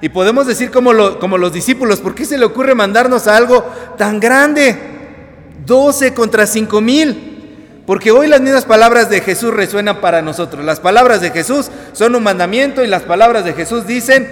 Y 0.00 0.08
podemos 0.08 0.46
decir 0.46 0.70
como, 0.70 1.18
como 1.18 1.38
los 1.38 1.52
discípulos, 1.52 2.00
¿por 2.00 2.14
qué 2.14 2.24
se 2.24 2.38
le 2.38 2.44
ocurre 2.44 2.74
mandarnos 2.74 3.26
a 3.26 3.36
algo 3.36 3.64
tan 3.98 4.18
grande? 4.18 4.76
12 5.66 6.14
contra 6.14 6.46
5 6.46 6.80
mil. 6.80 7.82
Porque 7.86 8.10
hoy 8.10 8.28
las 8.28 8.40
mismas 8.40 8.64
palabras 8.64 9.10
de 9.10 9.20
Jesús 9.20 9.52
resuenan 9.52 10.00
para 10.00 10.22
nosotros. 10.22 10.64
Las 10.64 10.80
palabras 10.80 11.20
de 11.20 11.30
Jesús 11.30 11.70
son 11.92 12.14
un 12.14 12.22
mandamiento 12.22 12.84
y 12.84 12.86
las 12.86 13.02
palabras 13.02 13.44
de 13.44 13.52
Jesús 13.52 13.86
dicen, 13.86 14.28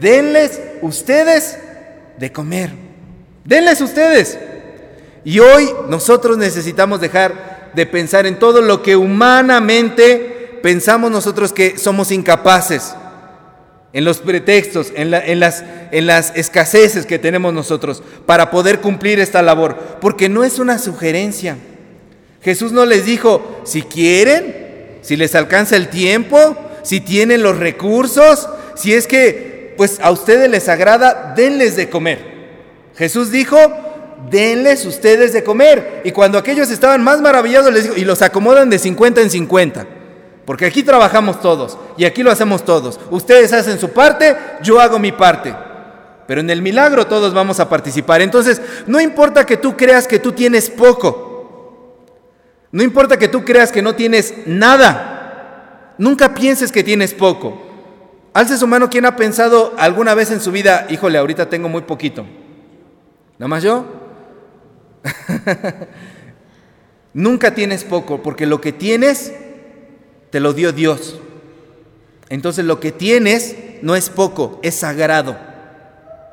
denles 0.00 0.60
ustedes 0.80 1.58
de 2.18 2.32
comer. 2.32 2.70
Denles 3.44 3.80
ustedes. 3.80 4.38
Y 5.24 5.38
hoy 5.38 5.70
nosotros 5.88 6.38
necesitamos 6.38 7.00
dejar 7.00 7.70
de 7.74 7.86
pensar 7.86 8.26
en 8.26 8.38
todo 8.38 8.60
lo 8.62 8.82
que 8.82 8.96
humanamente 8.96 10.60
pensamos 10.62 11.10
nosotros 11.10 11.52
que 11.52 11.76
somos 11.76 12.10
incapaces, 12.10 12.94
en 13.94 14.04
los 14.04 14.18
pretextos, 14.18 14.92
en, 14.96 15.10
las, 15.10 15.64
en 15.92 16.06
las 16.06 16.32
escaseces 16.34 17.06
que 17.06 17.20
tenemos 17.20 17.54
nosotros 17.54 18.02
para 18.26 18.50
poder 18.50 18.80
cumplir 18.80 19.20
esta 19.20 19.40
labor, 19.40 19.78
porque 20.00 20.28
no 20.28 20.42
es 20.42 20.58
una 20.58 20.78
sugerencia. 20.78 21.56
Jesús 22.42 22.72
no 22.72 22.86
les 22.86 23.06
dijo, 23.06 23.62
si 23.64 23.82
quieren, 23.82 24.98
si 25.00 25.16
les 25.16 25.36
alcanza 25.36 25.76
el 25.76 25.88
tiempo, 25.88 26.56
si 26.82 27.00
tienen 27.00 27.44
los 27.44 27.56
recursos, 27.56 28.48
si 28.74 28.92
es 28.92 29.06
que 29.06 29.74
pues 29.76 30.00
a 30.00 30.10
ustedes 30.10 30.50
les 30.50 30.68
agrada, 30.68 31.32
denles 31.36 31.76
de 31.76 31.88
comer. 31.88 32.18
Jesús 32.96 33.30
dijo, 33.30 33.56
denles 34.28 34.84
ustedes 34.86 35.32
de 35.32 35.44
comer. 35.44 36.02
Y 36.04 36.10
cuando 36.10 36.38
aquellos 36.38 36.70
estaban 36.70 37.02
más 37.02 37.20
maravillados, 37.20 37.72
les 37.72 37.84
dijo, 37.84 37.96
y 37.96 38.04
los 38.04 38.22
acomodan 38.22 38.70
de 38.70 38.80
50 38.80 39.20
en 39.20 39.30
50. 39.30 39.86
Porque 40.44 40.66
aquí 40.66 40.82
trabajamos 40.82 41.40
todos 41.40 41.78
y 41.96 42.04
aquí 42.04 42.22
lo 42.22 42.30
hacemos 42.30 42.64
todos. 42.64 43.00
Ustedes 43.10 43.52
hacen 43.52 43.78
su 43.78 43.90
parte, 43.90 44.36
yo 44.62 44.80
hago 44.80 44.98
mi 44.98 45.12
parte. 45.12 45.54
Pero 46.26 46.40
en 46.40 46.50
el 46.50 46.62
milagro 46.62 47.06
todos 47.06 47.34
vamos 47.34 47.60
a 47.60 47.68
participar. 47.68 48.22
Entonces, 48.22 48.60
no 48.86 49.00
importa 49.00 49.46
que 49.46 49.56
tú 49.56 49.76
creas 49.76 50.06
que 50.06 50.18
tú 50.18 50.32
tienes 50.32 50.70
poco. 50.70 51.32
No 52.72 52.82
importa 52.82 53.18
que 53.18 53.28
tú 53.28 53.44
creas 53.44 53.70
que 53.70 53.82
no 53.82 53.94
tienes 53.94 54.34
nada. 54.46 55.94
Nunca 55.98 56.34
pienses 56.34 56.72
que 56.72 56.82
tienes 56.82 57.14
poco. 57.14 57.62
Alce 58.32 58.58
su 58.58 58.66
mano 58.66 58.90
quien 58.90 59.06
ha 59.06 59.16
pensado 59.16 59.74
alguna 59.78 60.14
vez 60.14 60.32
en 60.32 60.40
su 60.40 60.50
vida, 60.50 60.86
híjole, 60.90 61.18
ahorita 61.18 61.48
tengo 61.48 61.68
muy 61.68 61.82
poquito. 61.82 62.26
¿Nada 63.38 63.48
más 63.48 63.62
yo? 63.62 63.84
Nunca 67.14 67.54
tienes 67.54 67.84
poco, 67.84 68.22
porque 68.22 68.44
lo 68.44 68.60
que 68.60 68.72
tienes 68.72 69.32
te 70.34 70.40
lo 70.40 70.52
dio 70.52 70.72
Dios. 70.72 71.14
Entonces 72.28 72.64
lo 72.64 72.80
que 72.80 72.90
tienes 72.90 73.54
no 73.82 73.94
es 73.94 74.10
poco, 74.10 74.58
es 74.64 74.74
sagrado, 74.74 75.36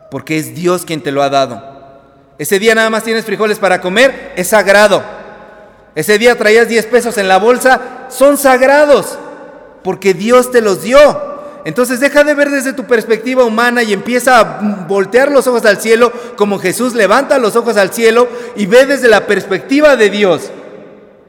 porque 0.10 0.40
es 0.40 0.56
Dios 0.56 0.86
quien 0.86 1.04
te 1.04 1.12
lo 1.12 1.22
ha 1.22 1.30
dado. 1.30 1.62
Ese 2.40 2.58
día 2.58 2.74
nada 2.74 2.90
más 2.90 3.04
tienes 3.04 3.26
frijoles 3.26 3.60
para 3.60 3.80
comer, 3.80 4.34
es 4.36 4.48
sagrado. 4.48 5.04
Ese 5.94 6.18
día 6.18 6.36
traías 6.36 6.68
10 6.68 6.88
pesos 6.88 7.20
en 7.20 7.28
la 7.28 7.38
bolsa, 7.38 8.08
son 8.10 8.40
sagrados, 8.40 9.20
porque 9.84 10.16
Dios 10.16 10.50
te 10.50 10.62
los 10.62 10.82
dio. 10.82 10.98
Entonces 11.64 12.00
deja 12.00 12.24
de 12.24 12.34
ver 12.34 12.50
desde 12.50 12.74
tu 12.74 12.86
perspectiva 12.86 13.46
humana 13.46 13.84
y 13.84 13.94
empieza 13.94 14.40
a 14.40 14.44
voltear 14.88 15.32
los 15.32 15.46
ojos 15.46 15.64
al 15.66 15.80
cielo 15.80 16.12
como 16.36 16.58
Jesús 16.58 16.96
levanta 16.96 17.38
los 17.38 17.56
ojos 17.56 17.78
al 17.78 17.94
cielo 17.94 18.28
y 18.56 18.66
ve 18.66 18.88
desde 18.88 19.10
la 19.10 19.28
perspectiva 19.28 19.96
de 19.96 20.10
Dios. 20.10 20.50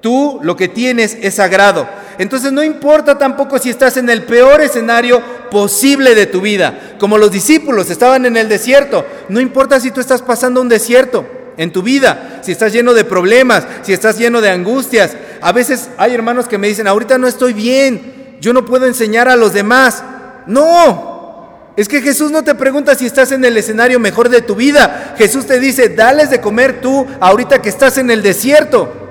Tú 0.02 0.40
lo 0.42 0.56
que 0.56 0.66
tienes 0.66 1.16
es 1.22 1.36
sagrado. 1.36 1.88
Entonces 2.18 2.52
no 2.52 2.62
importa 2.62 3.16
tampoco 3.16 3.58
si 3.60 3.70
estás 3.70 3.96
en 3.96 4.10
el 4.10 4.24
peor 4.24 4.60
escenario 4.60 5.22
posible 5.48 6.16
de 6.16 6.26
tu 6.26 6.40
vida, 6.40 6.96
como 6.98 7.18
los 7.18 7.30
discípulos 7.30 7.88
estaban 7.88 8.26
en 8.26 8.36
el 8.36 8.48
desierto. 8.48 9.06
No 9.28 9.40
importa 9.40 9.78
si 9.78 9.92
tú 9.92 10.00
estás 10.00 10.20
pasando 10.20 10.60
un 10.60 10.68
desierto 10.68 11.24
en 11.56 11.72
tu 11.72 11.82
vida, 11.82 12.40
si 12.42 12.50
estás 12.50 12.72
lleno 12.72 12.94
de 12.94 13.04
problemas, 13.04 13.64
si 13.82 13.92
estás 13.92 14.18
lleno 14.18 14.40
de 14.40 14.50
angustias. 14.50 15.12
A 15.40 15.52
veces 15.52 15.88
hay 15.96 16.14
hermanos 16.14 16.48
que 16.48 16.58
me 16.58 16.66
dicen, 16.66 16.88
ahorita 16.88 17.16
no 17.16 17.28
estoy 17.28 17.52
bien, 17.52 18.38
yo 18.40 18.52
no 18.52 18.64
puedo 18.64 18.86
enseñar 18.86 19.28
a 19.28 19.36
los 19.36 19.52
demás. 19.52 20.02
No, 20.48 21.72
es 21.76 21.88
que 21.88 22.02
Jesús 22.02 22.32
no 22.32 22.42
te 22.42 22.56
pregunta 22.56 22.96
si 22.96 23.06
estás 23.06 23.30
en 23.30 23.44
el 23.44 23.56
escenario 23.56 24.00
mejor 24.00 24.28
de 24.28 24.42
tu 24.42 24.56
vida. 24.56 25.14
Jesús 25.16 25.46
te 25.46 25.60
dice, 25.60 25.90
dales 25.90 26.28
de 26.28 26.40
comer 26.40 26.80
tú 26.80 27.06
ahorita 27.20 27.62
que 27.62 27.68
estás 27.68 27.98
en 27.98 28.10
el 28.10 28.20
desierto. 28.20 29.01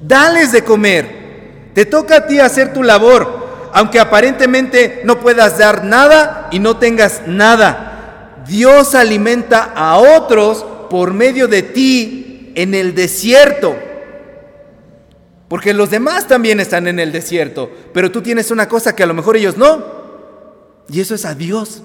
Dales 0.00 0.52
de 0.52 0.64
comer. 0.64 1.70
Te 1.74 1.84
toca 1.84 2.16
a 2.16 2.26
ti 2.26 2.38
hacer 2.38 2.72
tu 2.72 2.82
labor, 2.82 3.70
aunque 3.72 4.00
aparentemente 4.00 5.02
no 5.04 5.20
puedas 5.20 5.58
dar 5.58 5.84
nada 5.84 6.48
y 6.50 6.58
no 6.58 6.78
tengas 6.78 7.22
nada. 7.26 8.42
Dios 8.46 8.94
alimenta 8.94 9.72
a 9.74 9.98
otros 9.98 10.64
por 10.88 11.12
medio 11.12 11.48
de 11.48 11.62
ti 11.62 12.52
en 12.54 12.74
el 12.74 12.94
desierto. 12.94 13.76
Porque 15.48 15.74
los 15.74 15.90
demás 15.90 16.26
también 16.26 16.58
están 16.58 16.88
en 16.88 16.98
el 16.98 17.12
desierto, 17.12 17.70
pero 17.92 18.10
tú 18.10 18.22
tienes 18.22 18.50
una 18.50 18.68
cosa 18.68 18.96
que 18.96 19.02
a 19.02 19.06
lo 19.06 19.14
mejor 19.14 19.36
ellos 19.36 19.56
no. 19.56 19.84
Y 20.88 21.00
eso 21.00 21.14
es 21.14 21.24
a 21.24 21.34
Dios. 21.34 21.82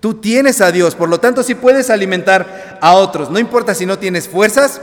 Tú 0.00 0.14
tienes 0.14 0.60
a 0.60 0.70
Dios, 0.70 0.94
por 0.94 1.08
lo 1.08 1.18
tanto 1.18 1.42
si 1.42 1.54
puedes 1.54 1.90
alimentar 1.90 2.78
a 2.80 2.92
otros. 2.94 3.30
No 3.30 3.38
importa 3.38 3.74
si 3.74 3.86
no 3.86 3.98
tienes 3.98 4.28
fuerzas, 4.28 4.80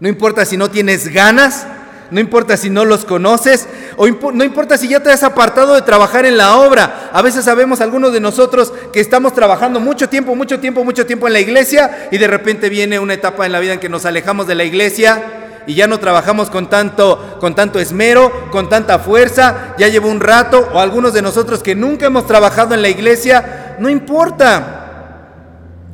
no 0.00 0.08
importa 0.08 0.44
si 0.44 0.56
no 0.56 0.70
tienes 0.70 1.08
ganas, 1.08 1.66
no 2.10 2.20
importa 2.20 2.56
si 2.56 2.70
no 2.70 2.84
los 2.84 3.04
conoces, 3.04 3.66
o 3.96 4.06
no 4.06 4.44
importa 4.44 4.76
si 4.78 4.88
ya 4.88 5.00
te 5.00 5.10
has 5.10 5.22
apartado 5.22 5.74
de 5.74 5.82
trabajar 5.82 6.26
en 6.26 6.36
la 6.36 6.58
obra. 6.58 7.10
A 7.12 7.22
veces 7.22 7.44
sabemos 7.44 7.80
algunos 7.80 8.12
de 8.12 8.20
nosotros 8.20 8.72
que 8.92 9.00
estamos 9.00 9.34
trabajando 9.34 9.80
mucho 9.80 10.08
tiempo, 10.08 10.34
mucho 10.34 10.60
tiempo, 10.60 10.84
mucho 10.84 11.06
tiempo 11.06 11.26
en 11.26 11.32
la 11.32 11.40
iglesia 11.40 12.08
y 12.10 12.18
de 12.18 12.26
repente 12.26 12.68
viene 12.68 12.98
una 12.98 13.14
etapa 13.14 13.46
en 13.46 13.52
la 13.52 13.60
vida 13.60 13.74
en 13.74 13.80
que 13.80 13.88
nos 13.88 14.04
alejamos 14.04 14.46
de 14.46 14.54
la 14.54 14.64
iglesia 14.64 15.22
y 15.66 15.74
ya 15.74 15.86
no 15.86 15.98
trabajamos 15.98 16.50
con 16.50 16.68
tanto, 16.68 17.38
con 17.40 17.54
tanto 17.54 17.78
esmero, 17.78 18.50
con 18.50 18.68
tanta 18.68 18.98
fuerza, 18.98 19.74
ya 19.78 19.88
llevo 19.88 20.08
un 20.08 20.20
rato, 20.20 20.68
o 20.72 20.78
algunos 20.78 21.14
de 21.14 21.22
nosotros 21.22 21.62
que 21.62 21.74
nunca 21.74 22.06
hemos 22.06 22.26
trabajado 22.26 22.74
en 22.74 22.82
la 22.82 22.90
iglesia, 22.90 23.76
no 23.78 23.88
importa. 23.88 24.83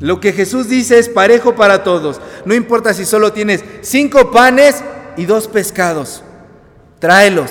Lo 0.01 0.19
que 0.19 0.33
Jesús 0.33 0.69
dice 0.69 0.99
es 0.99 1.09
parejo 1.09 1.55
para 1.55 1.85
todos. 1.85 2.21
No 2.47 2.55
importa 2.55 2.95
si 2.95 3.05
solo 3.05 3.33
tienes 3.33 3.63
cinco 3.83 4.31
panes 4.31 4.83
y 5.17 5.27
dos 5.27 5.47
pescados. 5.47 6.23
Tráelos, 6.99 7.51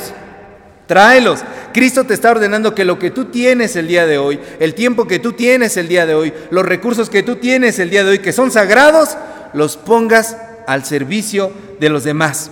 tráelos. 0.88 1.42
Cristo 1.72 2.04
te 2.04 2.16
está 2.16 2.32
ordenando 2.32 2.74
que 2.74 2.86
lo 2.86 2.98
que 2.98 3.12
tú 3.12 3.26
tienes 3.26 3.76
el 3.76 3.88
día 3.88 4.08
de 4.08 4.18
hoy, 4.18 4.40
el 4.60 4.74
tiempo 4.74 5.08
que 5.08 5.20
tú 5.20 5.34
tienes 5.34 5.78
el 5.78 5.88
día 5.88 6.08
de 6.08 6.16
hoy, 6.16 6.34
los 6.50 6.66
recursos 6.66 7.12
que 7.12 7.22
tú 7.22 7.36
tienes 7.36 7.78
el 7.78 7.92
día 7.92 8.04
de 8.04 8.12
hoy, 8.12 8.20
que 8.20 8.34
son 8.34 8.50
sagrados, 8.50 9.16
los 9.54 9.78
pongas 9.78 10.36
al 10.66 10.86
servicio 10.86 11.52
de 11.80 11.90
los 11.90 12.04
demás. 12.04 12.50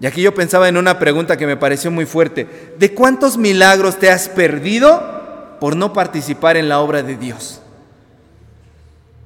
Y 0.00 0.06
aquí 0.06 0.20
yo 0.20 0.34
pensaba 0.34 0.68
en 0.68 0.76
una 0.76 0.98
pregunta 0.98 1.36
que 1.36 1.46
me 1.46 1.56
pareció 1.56 1.92
muy 1.92 2.06
fuerte. 2.06 2.74
¿De 2.78 2.92
cuántos 2.92 3.38
milagros 3.38 3.98
te 4.00 4.10
has 4.10 4.28
perdido 4.28 5.56
por 5.60 5.76
no 5.76 5.92
participar 5.92 6.56
en 6.56 6.68
la 6.68 6.80
obra 6.80 7.04
de 7.04 7.16
Dios? 7.16 7.60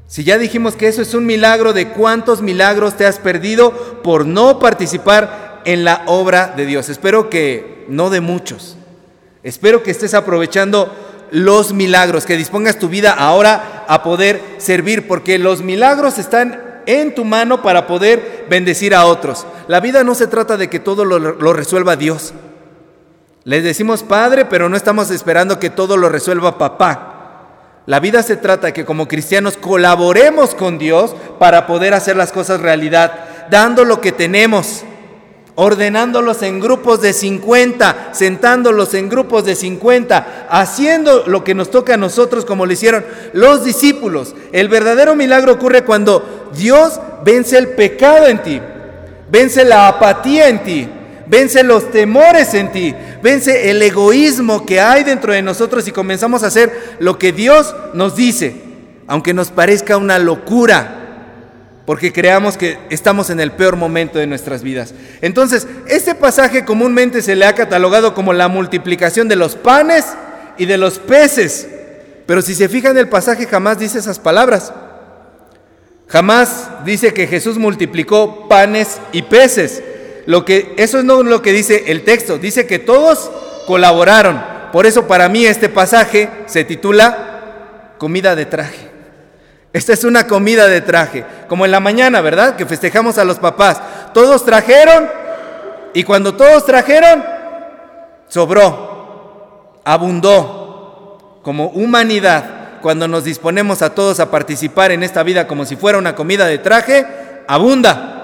Si 0.08 0.24
ya 0.24 0.38
dijimos 0.38 0.74
que 0.74 0.88
eso 0.88 1.02
es 1.02 1.12
un 1.12 1.26
milagro, 1.26 1.74
¿de 1.74 1.88
cuántos 1.88 2.40
milagros 2.40 2.96
te 2.96 3.04
has 3.04 3.18
perdido 3.18 3.72
por 4.02 4.24
no 4.24 4.58
participar 4.58 5.60
en 5.66 5.84
la 5.84 6.02
obra 6.06 6.54
de 6.56 6.64
Dios? 6.64 6.88
Espero 6.88 7.28
que 7.28 7.84
no 7.90 8.08
de 8.08 8.22
muchos. 8.22 8.78
Espero 9.42 9.82
que 9.82 9.90
estés 9.90 10.14
aprovechando 10.14 10.90
los 11.30 11.74
milagros, 11.74 12.24
que 12.24 12.38
dispongas 12.38 12.78
tu 12.78 12.88
vida 12.88 13.12
ahora 13.12 13.84
a 13.86 14.02
poder 14.02 14.40
servir, 14.56 15.06
porque 15.06 15.38
los 15.38 15.60
milagros 15.60 16.18
están 16.18 16.80
en 16.86 17.14
tu 17.14 17.26
mano 17.26 17.60
para 17.60 17.86
poder 17.86 18.46
bendecir 18.48 18.94
a 18.94 19.04
otros. 19.04 19.46
La 19.66 19.80
vida 19.80 20.04
no 20.04 20.14
se 20.14 20.26
trata 20.26 20.56
de 20.56 20.70
que 20.70 20.80
todo 20.80 21.04
lo, 21.04 21.18
lo 21.18 21.52
resuelva 21.52 21.96
Dios. 21.96 22.32
Les 23.44 23.62
decimos 23.62 24.04
Padre, 24.04 24.46
pero 24.46 24.70
no 24.70 24.76
estamos 24.78 25.10
esperando 25.10 25.60
que 25.60 25.68
todo 25.68 25.98
lo 25.98 26.08
resuelva 26.08 26.56
papá. 26.56 27.17
La 27.88 28.00
vida 28.00 28.22
se 28.22 28.36
trata 28.36 28.66
de 28.66 28.72
que 28.74 28.84
como 28.84 29.08
cristianos 29.08 29.56
colaboremos 29.56 30.54
con 30.54 30.76
Dios 30.76 31.16
para 31.38 31.66
poder 31.66 31.94
hacer 31.94 32.18
las 32.18 32.32
cosas 32.32 32.60
realidad, 32.60 33.14
dando 33.50 33.86
lo 33.86 33.98
que 34.02 34.12
tenemos, 34.12 34.82
ordenándolos 35.54 36.42
en 36.42 36.60
grupos 36.60 37.00
de 37.00 37.14
50, 37.14 38.10
sentándolos 38.12 38.92
en 38.92 39.08
grupos 39.08 39.46
de 39.46 39.56
50, 39.56 40.48
haciendo 40.50 41.24
lo 41.28 41.42
que 41.44 41.54
nos 41.54 41.70
toca 41.70 41.94
a 41.94 41.96
nosotros 41.96 42.44
como 42.44 42.66
lo 42.66 42.74
hicieron 42.74 43.06
los 43.32 43.64
discípulos. 43.64 44.34
El 44.52 44.68
verdadero 44.68 45.16
milagro 45.16 45.54
ocurre 45.54 45.82
cuando 45.82 46.50
Dios 46.54 47.00
vence 47.24 47.56
el 47.56 47.68
pecado 47.68 48.26
en 48.26 48.42
ti, 48.42 48.60
vence 49.30 49.64
la 49.64 49.88
apatía 49.88 50.50
en 50.50 50.62
ti, 50.62 50.86
vence 51.26 51.62
los 51.62 51.90
temores 51.90 52.52
en 52.52 52.70
ti, 52.70 52.94
vence 53.22 53.70
el 53.70 53.80
egoísmo 53.82 54.64
que 54.66 54.80
hay 54.80 55.04
dentro 55.04 55.32
de 55.32 55.42
nosotros 55.42 55.86
y 55.88 55.92
comenzamos 55.92 56.42
a 56.42 56.48
hacer 56.48 56.96
lo 56.98 57.18
que 57.18 57.32
Dios 57.32 57.74
nos 57.94 58.16
dice, 58.16 58.56
aunque 59.06 59.34
nos 59.34 59.50
parezca 59.50 59.96
una 59.96 60.18
locura, 60.18 60.94
porque 61.86 62.12
creamos 62.12 62.56
que 62.56 62.78
estamos 62.90 63.30
en 63.30 63.40
el 63.40 63.52
peor 63.52 63.76
momento 63.76 64.18
de 64.18 64.26
nuestras 64.26 64.62
vidas. 64.62 64.94
Entonces, 65.20 65.66
este 65.86 66.14
pasaje 66.14 66.64
comúnmente 66.64 67.22
se 67.22 67.36
le 67.36 67.46
ha 67.46 67.54
catalogado 67.54 68.14
como 68.14 68.32
la 68.32 68.48
multiplicación 68.48 69.28
de 69.28 69.36
los 69.36 69.56
panes 69.56 70.04
y 70.58 70.66
de 70.66 70.76
los 70.76 70.98
peces, 70.98 71.66
pero 72.26 72.42
si 72.42 72.54
se 72.54 72.68
fijan 72.68 72.98
el 72.98 73.08
pasaje 73.08 73.46
jamás 73.46 73.78
dice 73.78 73.98
esas 73.98 74.18
palabras. 74.18 74.72
Jamás 76.08 76.68
dice 76.84 77.12
que 77.12 77.26
Jesús 77.26 77.58
multiplicó 77.58 78.48
panes 78.48 78.98
y 79.12 79.22
peces. 79.22 79.82
Lo 80.28 80.44
que, 80.44 80.74
eso 80.76 80.98
es 80.98 81.06
no 81.06 81.22
lo 81.22 81.40
que 81.40 81.54
dice 81.54 81.84
el 81.86 82.04
texto, 82.04 82.36
dice 82.36 82.66
que 82.66 82.78
todos 82.78 83.30
colaboraron. 83.66 84.38
Por 84.72 84.84
eso 84.84 85.06
para 85.06 85.26
mí 85.30 85.46
este 85.46 85.70
pasaje 85.70 86.28
se 86.44 86.64
titula 86.64 87.94
comida 87.96 88.36
de 88.36 88.44
traje. 88.44 88.90
Esta 89.72 89.94
es 89.94 90.04
una 90.04 90.26
comida 90.26 90.66
de 90.66 90.82
traje, 90.82 91.24
como 91.48 91.64
en 91.64 91.70
la 91.70 91.80
mañana, 91.80 92.20
¿verdad? 92.20 92.56
Que 92.56 92.66
festejamos 92.66 93.16
a 93.16 93.24
los 93.24 93.38
papás. 93.38 93.80
Todos 94.12 94.44
trajeron 94.44 95.08
y 95.94 96.04
cuando 96.04 96.34
todos 96.34 96.66
trajeron, 96.66 97.24
sobró, 98.28 99.80
abundó. 99.82 101.40
Como 101.42 101.68
humanidad, 101.68 102.80
cuando 102.82 103.08
nos 103.08 103.24
disponemos 103.24 103.80
a 103.80 103.94
todos 103.94 104.20
a 104.20 104.30
participar 104.30 104.92
en 104.92 105.04
esta 105.04 105.22
vida 105.22 105.46
como 105.46 105.64
si 105.64 105.76
fuera 105.76 105.96
una 105.96 106.14
comida 106.14 106.44
de 106.44 106.58
traje, 106.58 107.06
abunda. 107.46 108.17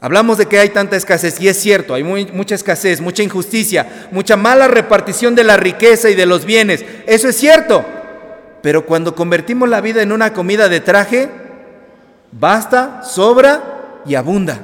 Hablamos 0.00 0.36
de 0.36 0.46
que 0.46 0.58
hay 0.58 0.68
tanta 0.68 0.96
escasez 0.96 1.40
y 1.40 1.48
es 1.48 1.56
cierto, 1.58 1.94
hay 1.94 2.04
mucha 2.04 2.54
escasez, 2.54 3.00
mucha 3.00 3.22
injusticia, 3.22 4.08
mucha 4.12 4.36
mala 4.36 4.68
repartición 4.68 5.34
de 5.34 5.44
la 5.44 5.56
riqueza 5.56 6.10
y 6.10 6.14
de 6.14 6.26
los 6.26 6.44
bienes. 6.44 6.84
Eso 7.06 7.28
es 7.28 7.36
cierto. 7.36 7.84
Pero 8.62 8.84
cuando 8.84 9.14
convertimos 9.14 9.68
la 9.68 9.80
vida 9.80 10.02
en 10.02 10.12
una 10.12 10.32
comida 10.32 10.68
de 10.68 10.80
traje, 10.80 11.28
basta, 12.32 13.02
sobra 13.04 14.02
y 14.04 14.16
abunda. 14.16 14.60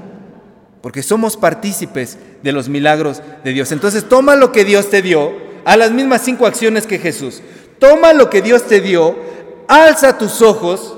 Porque 0.82 1.02
somos 1.02 1.36
partícipes 1.36 2.18
de 2.42 2.52
los 2.52 2.68
milagros 2.68 3.22
de 3.42 3.52
Dios. 3.52 3.72
Entonces 3.72 4.08
toma 4.08 4.36
lo 4.36 4.52
que 4.52 4.64
Dios 4.64 4.90
te 4.90 5.00
dio, 5.00 5.32
a 5.64 5.76
las 5.76 5.92
mismas 5.92 6.22
cinco 6.22 6.46
acciones 6.46 6.86
que 6.86 6.98
Jesús. 6.98 7.40
Toma 7.78 8.12
lo 8.12 8.28
que 8.28 8.42
Dios 8.42 8.66
te 8.66 8.80
dio, 8.80 9.16
alza 9.68 10.18
tus 10.18 10.42
ojos, 10.42 10.96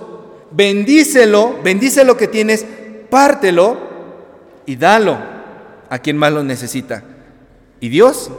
bendícelo, 0.51 1.59
bendice 1.63 2.05
lo 2.05 2.17
que 2.17 2.29
tienes, 2.29 2.65
pártelo 3.11 3.94
y 4.67 4.77
dalo 4.77 5.19
a 5.91 5.99
quien 5.99 6.17
más 6.17 6.33
lo 6.33 6.43
necesita. 6.43 7.03
Y 7.81 7.89
Dios 7.89 8.31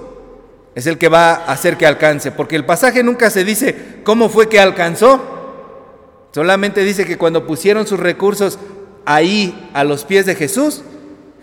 es 0.75 0.88
el 0.88 0.97
que 0.97 1.07
va 1.07 1.33
a 1.33 1.51
hacer 1.51 1.77
que 1.77 1.85
alcance, 1.85 2.31
porque 2.31 2.55
el 2.55 2.65
pasaje 2.65 3.03
nunca 3.03 3.29
se 3.29 3.43
dice 3.43 4.01
cómo 4.03 4.29
fue 4.29 4.49
que 4.49 4.59
alcanzó, 4.59 6.29
solamente 6.33 6.83
dice 6.83 7.05
que 7.05 7.17
cuando 7.17 7.47
pusieron 7.47 7.88
sus 7.88 7.99
recursos 7.99 8.59
ahí 9.05 9.69
a 9.73 9.83
los 9.83 10.03
pies 10.03 10.25
de 10.25 10.35
Jesús, 10.35 10.83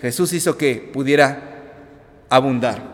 Jesús 0.00 0.32
hizo 0.32 0.58
que 0.58 0.90
pudiera 0.92 1.50
abundar. 2.28 2.92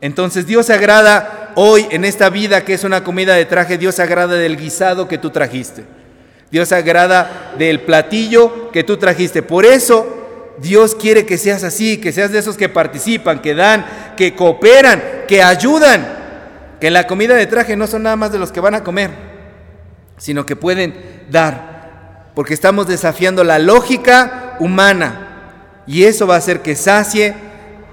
Entonces 0.00 0.46
Dios 0.46 0.66
se 0.66 0.72
agrada 0.72 1.52
hoy 1.54 1.86
en 1.90 2.04
esta 2.04 2.30
vida 2.30 2.64
que 2.64 2.74
es 2.74 2.84
una 2.84 3.04
comida 3.04 3.34
de 3.34 3.44
traje, 3.44 3.78
Dios 3.78 3.94
se 3.94 4.02
agrada 4.02 4.34
del 4.34 4.56
guisado 4.56 5.06
que 5.06 5.18
tú 5.18 5.30
trajiste. 5.30 5.84
Dios 6.50 6.68
se 6.68 6.74
agrada 6.74 7.54
del 7.58 7.82
platillo 7.82 8.70
que 8.72 8.82
tú 8.82 8.96
trajiste. 8.96 9.42
Por 9.42 9.64
eso 9.64 10.19
Dios 10.60 10.94
quiere 10.94 11.24
que 11.24 11.38
seas 11.38 11.64
así, 11.64 11.98
que 11.98 12.12
seas 12.12 12.32
de 12.32 12.38
esos 12.38 12.56
que 12.56 12.68
participan, 12.68 13.40
que 13.40 13.54
dan, 13.54 13.84
que 14.16 14.34
cooperan, 14.34 15.02
que 15.26 15.42
ayudan. 15.42 16.18
Que 16.80 16.88
en 16.88 16.94
la 16.94 17.06
comida 17.06 17.34
de 17.34 17.46
traje 17.46 17.76
no 17.76 17.86
son 17.86 18.02
nada 18.02 18.16
más 18.16 18.32
de 18.32 18.38
los 18.38 18.52
que 18.52 18.60
van 18.60 18.74
a 18.74 18.84
comer, 18.84 19.10
sino 20.16 20.46
que 20.46 20.56
pueden 20.56 20.94
dar. 21.30 22.30
Porque 22.34 22.54
estamos 22.54 22.86
desafiando 22.86 23.44
la 23.44 23.58
lógica 23.58 24.56
humana. 24.60 25.82
Y 25.86 26.04
eso 26.04 26.26
va 26.26 26.34
a 26.34 26.38
hacer 26.38 26.60
que 26.60 26.76
sacie 26.76 27.34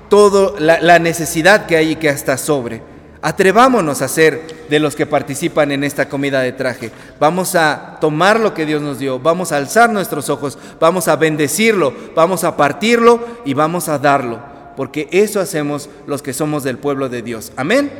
toda 0.09 0.59
la, 0.59 0.79
la 0.79 0.99
necesidad 0.99 1.65
que 1.65 1.77
hay 1.77 1.91
y 1.91 1.95
que 1.95 2.09
hasta 2.09 2.37
sobre. 2.37 2.81
Atrevámonos 3.27 4.01
a 4.01 4.07
ser 4.07 4.67
de 4.69 4.79
los 4.79 4.95
que 4.95 5.05
participan 5.05 5.73
en 5.73 5.83
esta 5.83 6.07
comida 6.07 6.39
de 6.39 6.53
traje. 6.53 6.91
Vamos 7.19 7.55
a 7.55 7.97
tomar 7.99 8.39
lo 8.39 8.53
que 8.53 8.65
Dios 8.65 8.81
nos 8.81 8.99
dio, 8.99 9.19
vamos 9.19 9.51
a 9.51 9.57
alzar 9.57 9.89
nuestros 9.89 10.29
ojos, 10.29 10.57
vamos 10.79 11.09
a 11.09 11.17
bendecirlo, 11.17 11.93
vamos 12.15 12.45
a 12.45 12.55
partirlo 12.55 13.19
y 13.43 13.53
vamos 13.53 13.89
a 13.89 13.99
darlo, 13.99 14.39
porque 14.77 15.09
eso 15.11 15.41
hacemos 15.41 15.89
los 16.05 16.21
que 16.21 16.31
somos 16.31 16.63
del 16.63 16.77
pueblo 16.77 17.09
de 17.09 17.21
Dios. 17.21 17.51
Amén. 17.57 17.91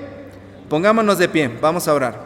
Pongámonos 0.69 1.17
de 1.17 1.27
pie, 1.27 1.51
vamos 1.59 1.89
a 1.89 1.93
orar. 1.93 2.21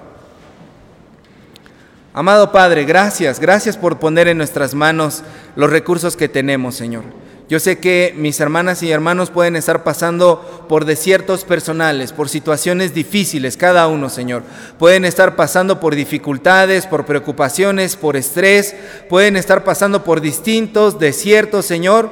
Amado 2.13 2.51
Padre, 2.51 2.85
gracias, 2.85 3.39
gracias 3.39 3.77
por 3.77 3.97
poner 3.97 4.27
en 4.27 4.37
nuestras 4.37 4.75
manos 4.75 5.23
los 5.55 5.71
recursos 5.71 6.15
que 6.15 6.29
tenemos, 6.29 6.75
Señor. 6.75 7.05
Yo 7.51 7.59
sé 7.59 7.79
que 7.79 8.13
mis 8.15 8.39
hermanas 8.39 8.81
y 8.81 8.91
hermanos 8.91 9.29
pueden 9.29 9.57
estar 9.57 9.83
pasando 9.83 10.65
por 10.69 10.85
desiertos 10.85 11.43
personales, 11.43 12.13
por 12.13 12.29
situaciones 12.29 12.93
difíciles, 12.93 13.57
cada 13.57 13.89
uno, 13.89 14.07
Señor. 14.07 14.43
Pueden 14.79 15.03
estar 15.03 15.35
pasando 15.35 15.77
por 15.81 15.93
dificultades, 15.93 16.87
por 16.87 17.05
preocupaciones, 17.05 17.97
por 17.97 18.15
estrés, 18.15 18.73
pueden 19.09 19.35
estar 19.35 19.65
pasando 19.65 20.05
por 20.05 20.21
distintos 20.21 20.97
desiertos, 20.97 21.65
Señor. 21.65 22.09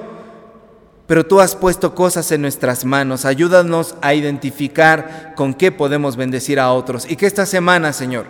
Pero 1.08 1.26
tú 1.26 1.40
has 1.40 1.56
puesto 1.56 1.96
cosas 1.96 2.30
en 2.34 2.42
nuestras 2.42 2.84
manos. 2.84 3.24
Ayúdanos 3.24 3.96
a 4.02 4.14
identificar 4.14 5.36
con 5.38 5.54
qué 5.54 5.72
podemos 5.72 6.18
bendecir 6.18 6.60
a 6.60 6.74
otros. 6.74 7.10
Y 7.10 7.16
que 7.16 7.28
esta 7.28 7.46
semana, 7.46 7.94
Señor, 7.94 8.26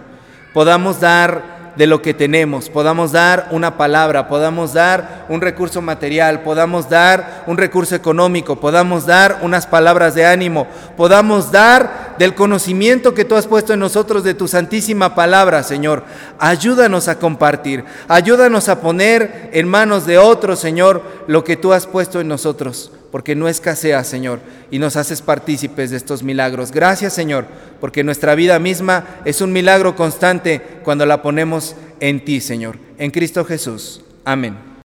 podamos 0.54 1.00
dar 1.00 1.59
de 1.76 1.88
lo 1.88 2.02
que 2.02 2.14
tenemos, 2.14 2.70
podamos 2.70 3.12
dar 3.12 3.48
una 3.52 3.78
palabra, 3.78 4.28
podamos 4.28 4.74
dar 4.74 5.26
un 5.30 5.42
recurso 5.42 5.82
material, 5.82 6.42
podamos 6.42 6.90
dar 6.90 7.44
un 7.48 7.58
recurso 7.58 7.96
económico, 7.96 8.60
podamos 8.60 9.06
dar 9.06 9.40
unas 9.42 9.68
palabras 9.68 10.16
de 10.16 10.26
ánimo, 10.26 10.68
podamos 10.98 11.52
dar 11.52 12.16
del 12.18 12.36
conocimiento 12.36 13.14
que 13.14 13.26
tú 13.26 13.36
has 13.36 13.48
puesto 13.48 13.74
en 13.74 13.80
nosotros 13.80 14.24
de 14.24 14.34
tu 14.34 14.48
santísima 14.48 15.16
palabra, 15.16 15.64
Señor. 15.64 16.04
Ayúdanos 16.38 17.08
a 17.08 17.20
compartir, 17.20 17.86
ayúdanos 18.08 18.70
a 18.70 18.82
poner 18.82 19.50
en 19.54 19.68
manos 19.68 20.06
de 20.06 20.18
otros, 20.18 20.60
Señor, 20.60 21.02
lo 21.28 21.44
que 21.44 21.56
tú 21.56 21.74
has 21.74 21.88
puesto 21.88 22.20
en 22.20 22.28
nosotros 22.28 22.92
porque 23.12 23.36
no 23.36 23.48
escasea, 23.48 24.04
Señor, 24.04 24.40
y 24.72 24.80
nos 24.80 24.96
haces 24.96 25.22
partícipes 25.22 25.92
de 25.92 25.98
estos 25.98 26.24
milagros. 26.24 26.72
Gracias, 26.72 27.14
Señor, 27.14 27.46
porque 27.80 28.04
nuestra 28.04 28.36
vida 28.36 28.60
misma 28.60 29.06
es 29.26 29.42
un 29.42 29.52
milagro 29.52 29.96
constante 29.96 30.62
cuando 30.84 31.06
la 31.06 31.22
ponemos 31.22 31.76
en 32.00 32.24
ti, 32.24 32.42
Señor, 32.42 32.78
en 32.98 33.12
Cristo 33.12 33.44
Jesús. 33.46 34.02
Amén. 34.24 34.70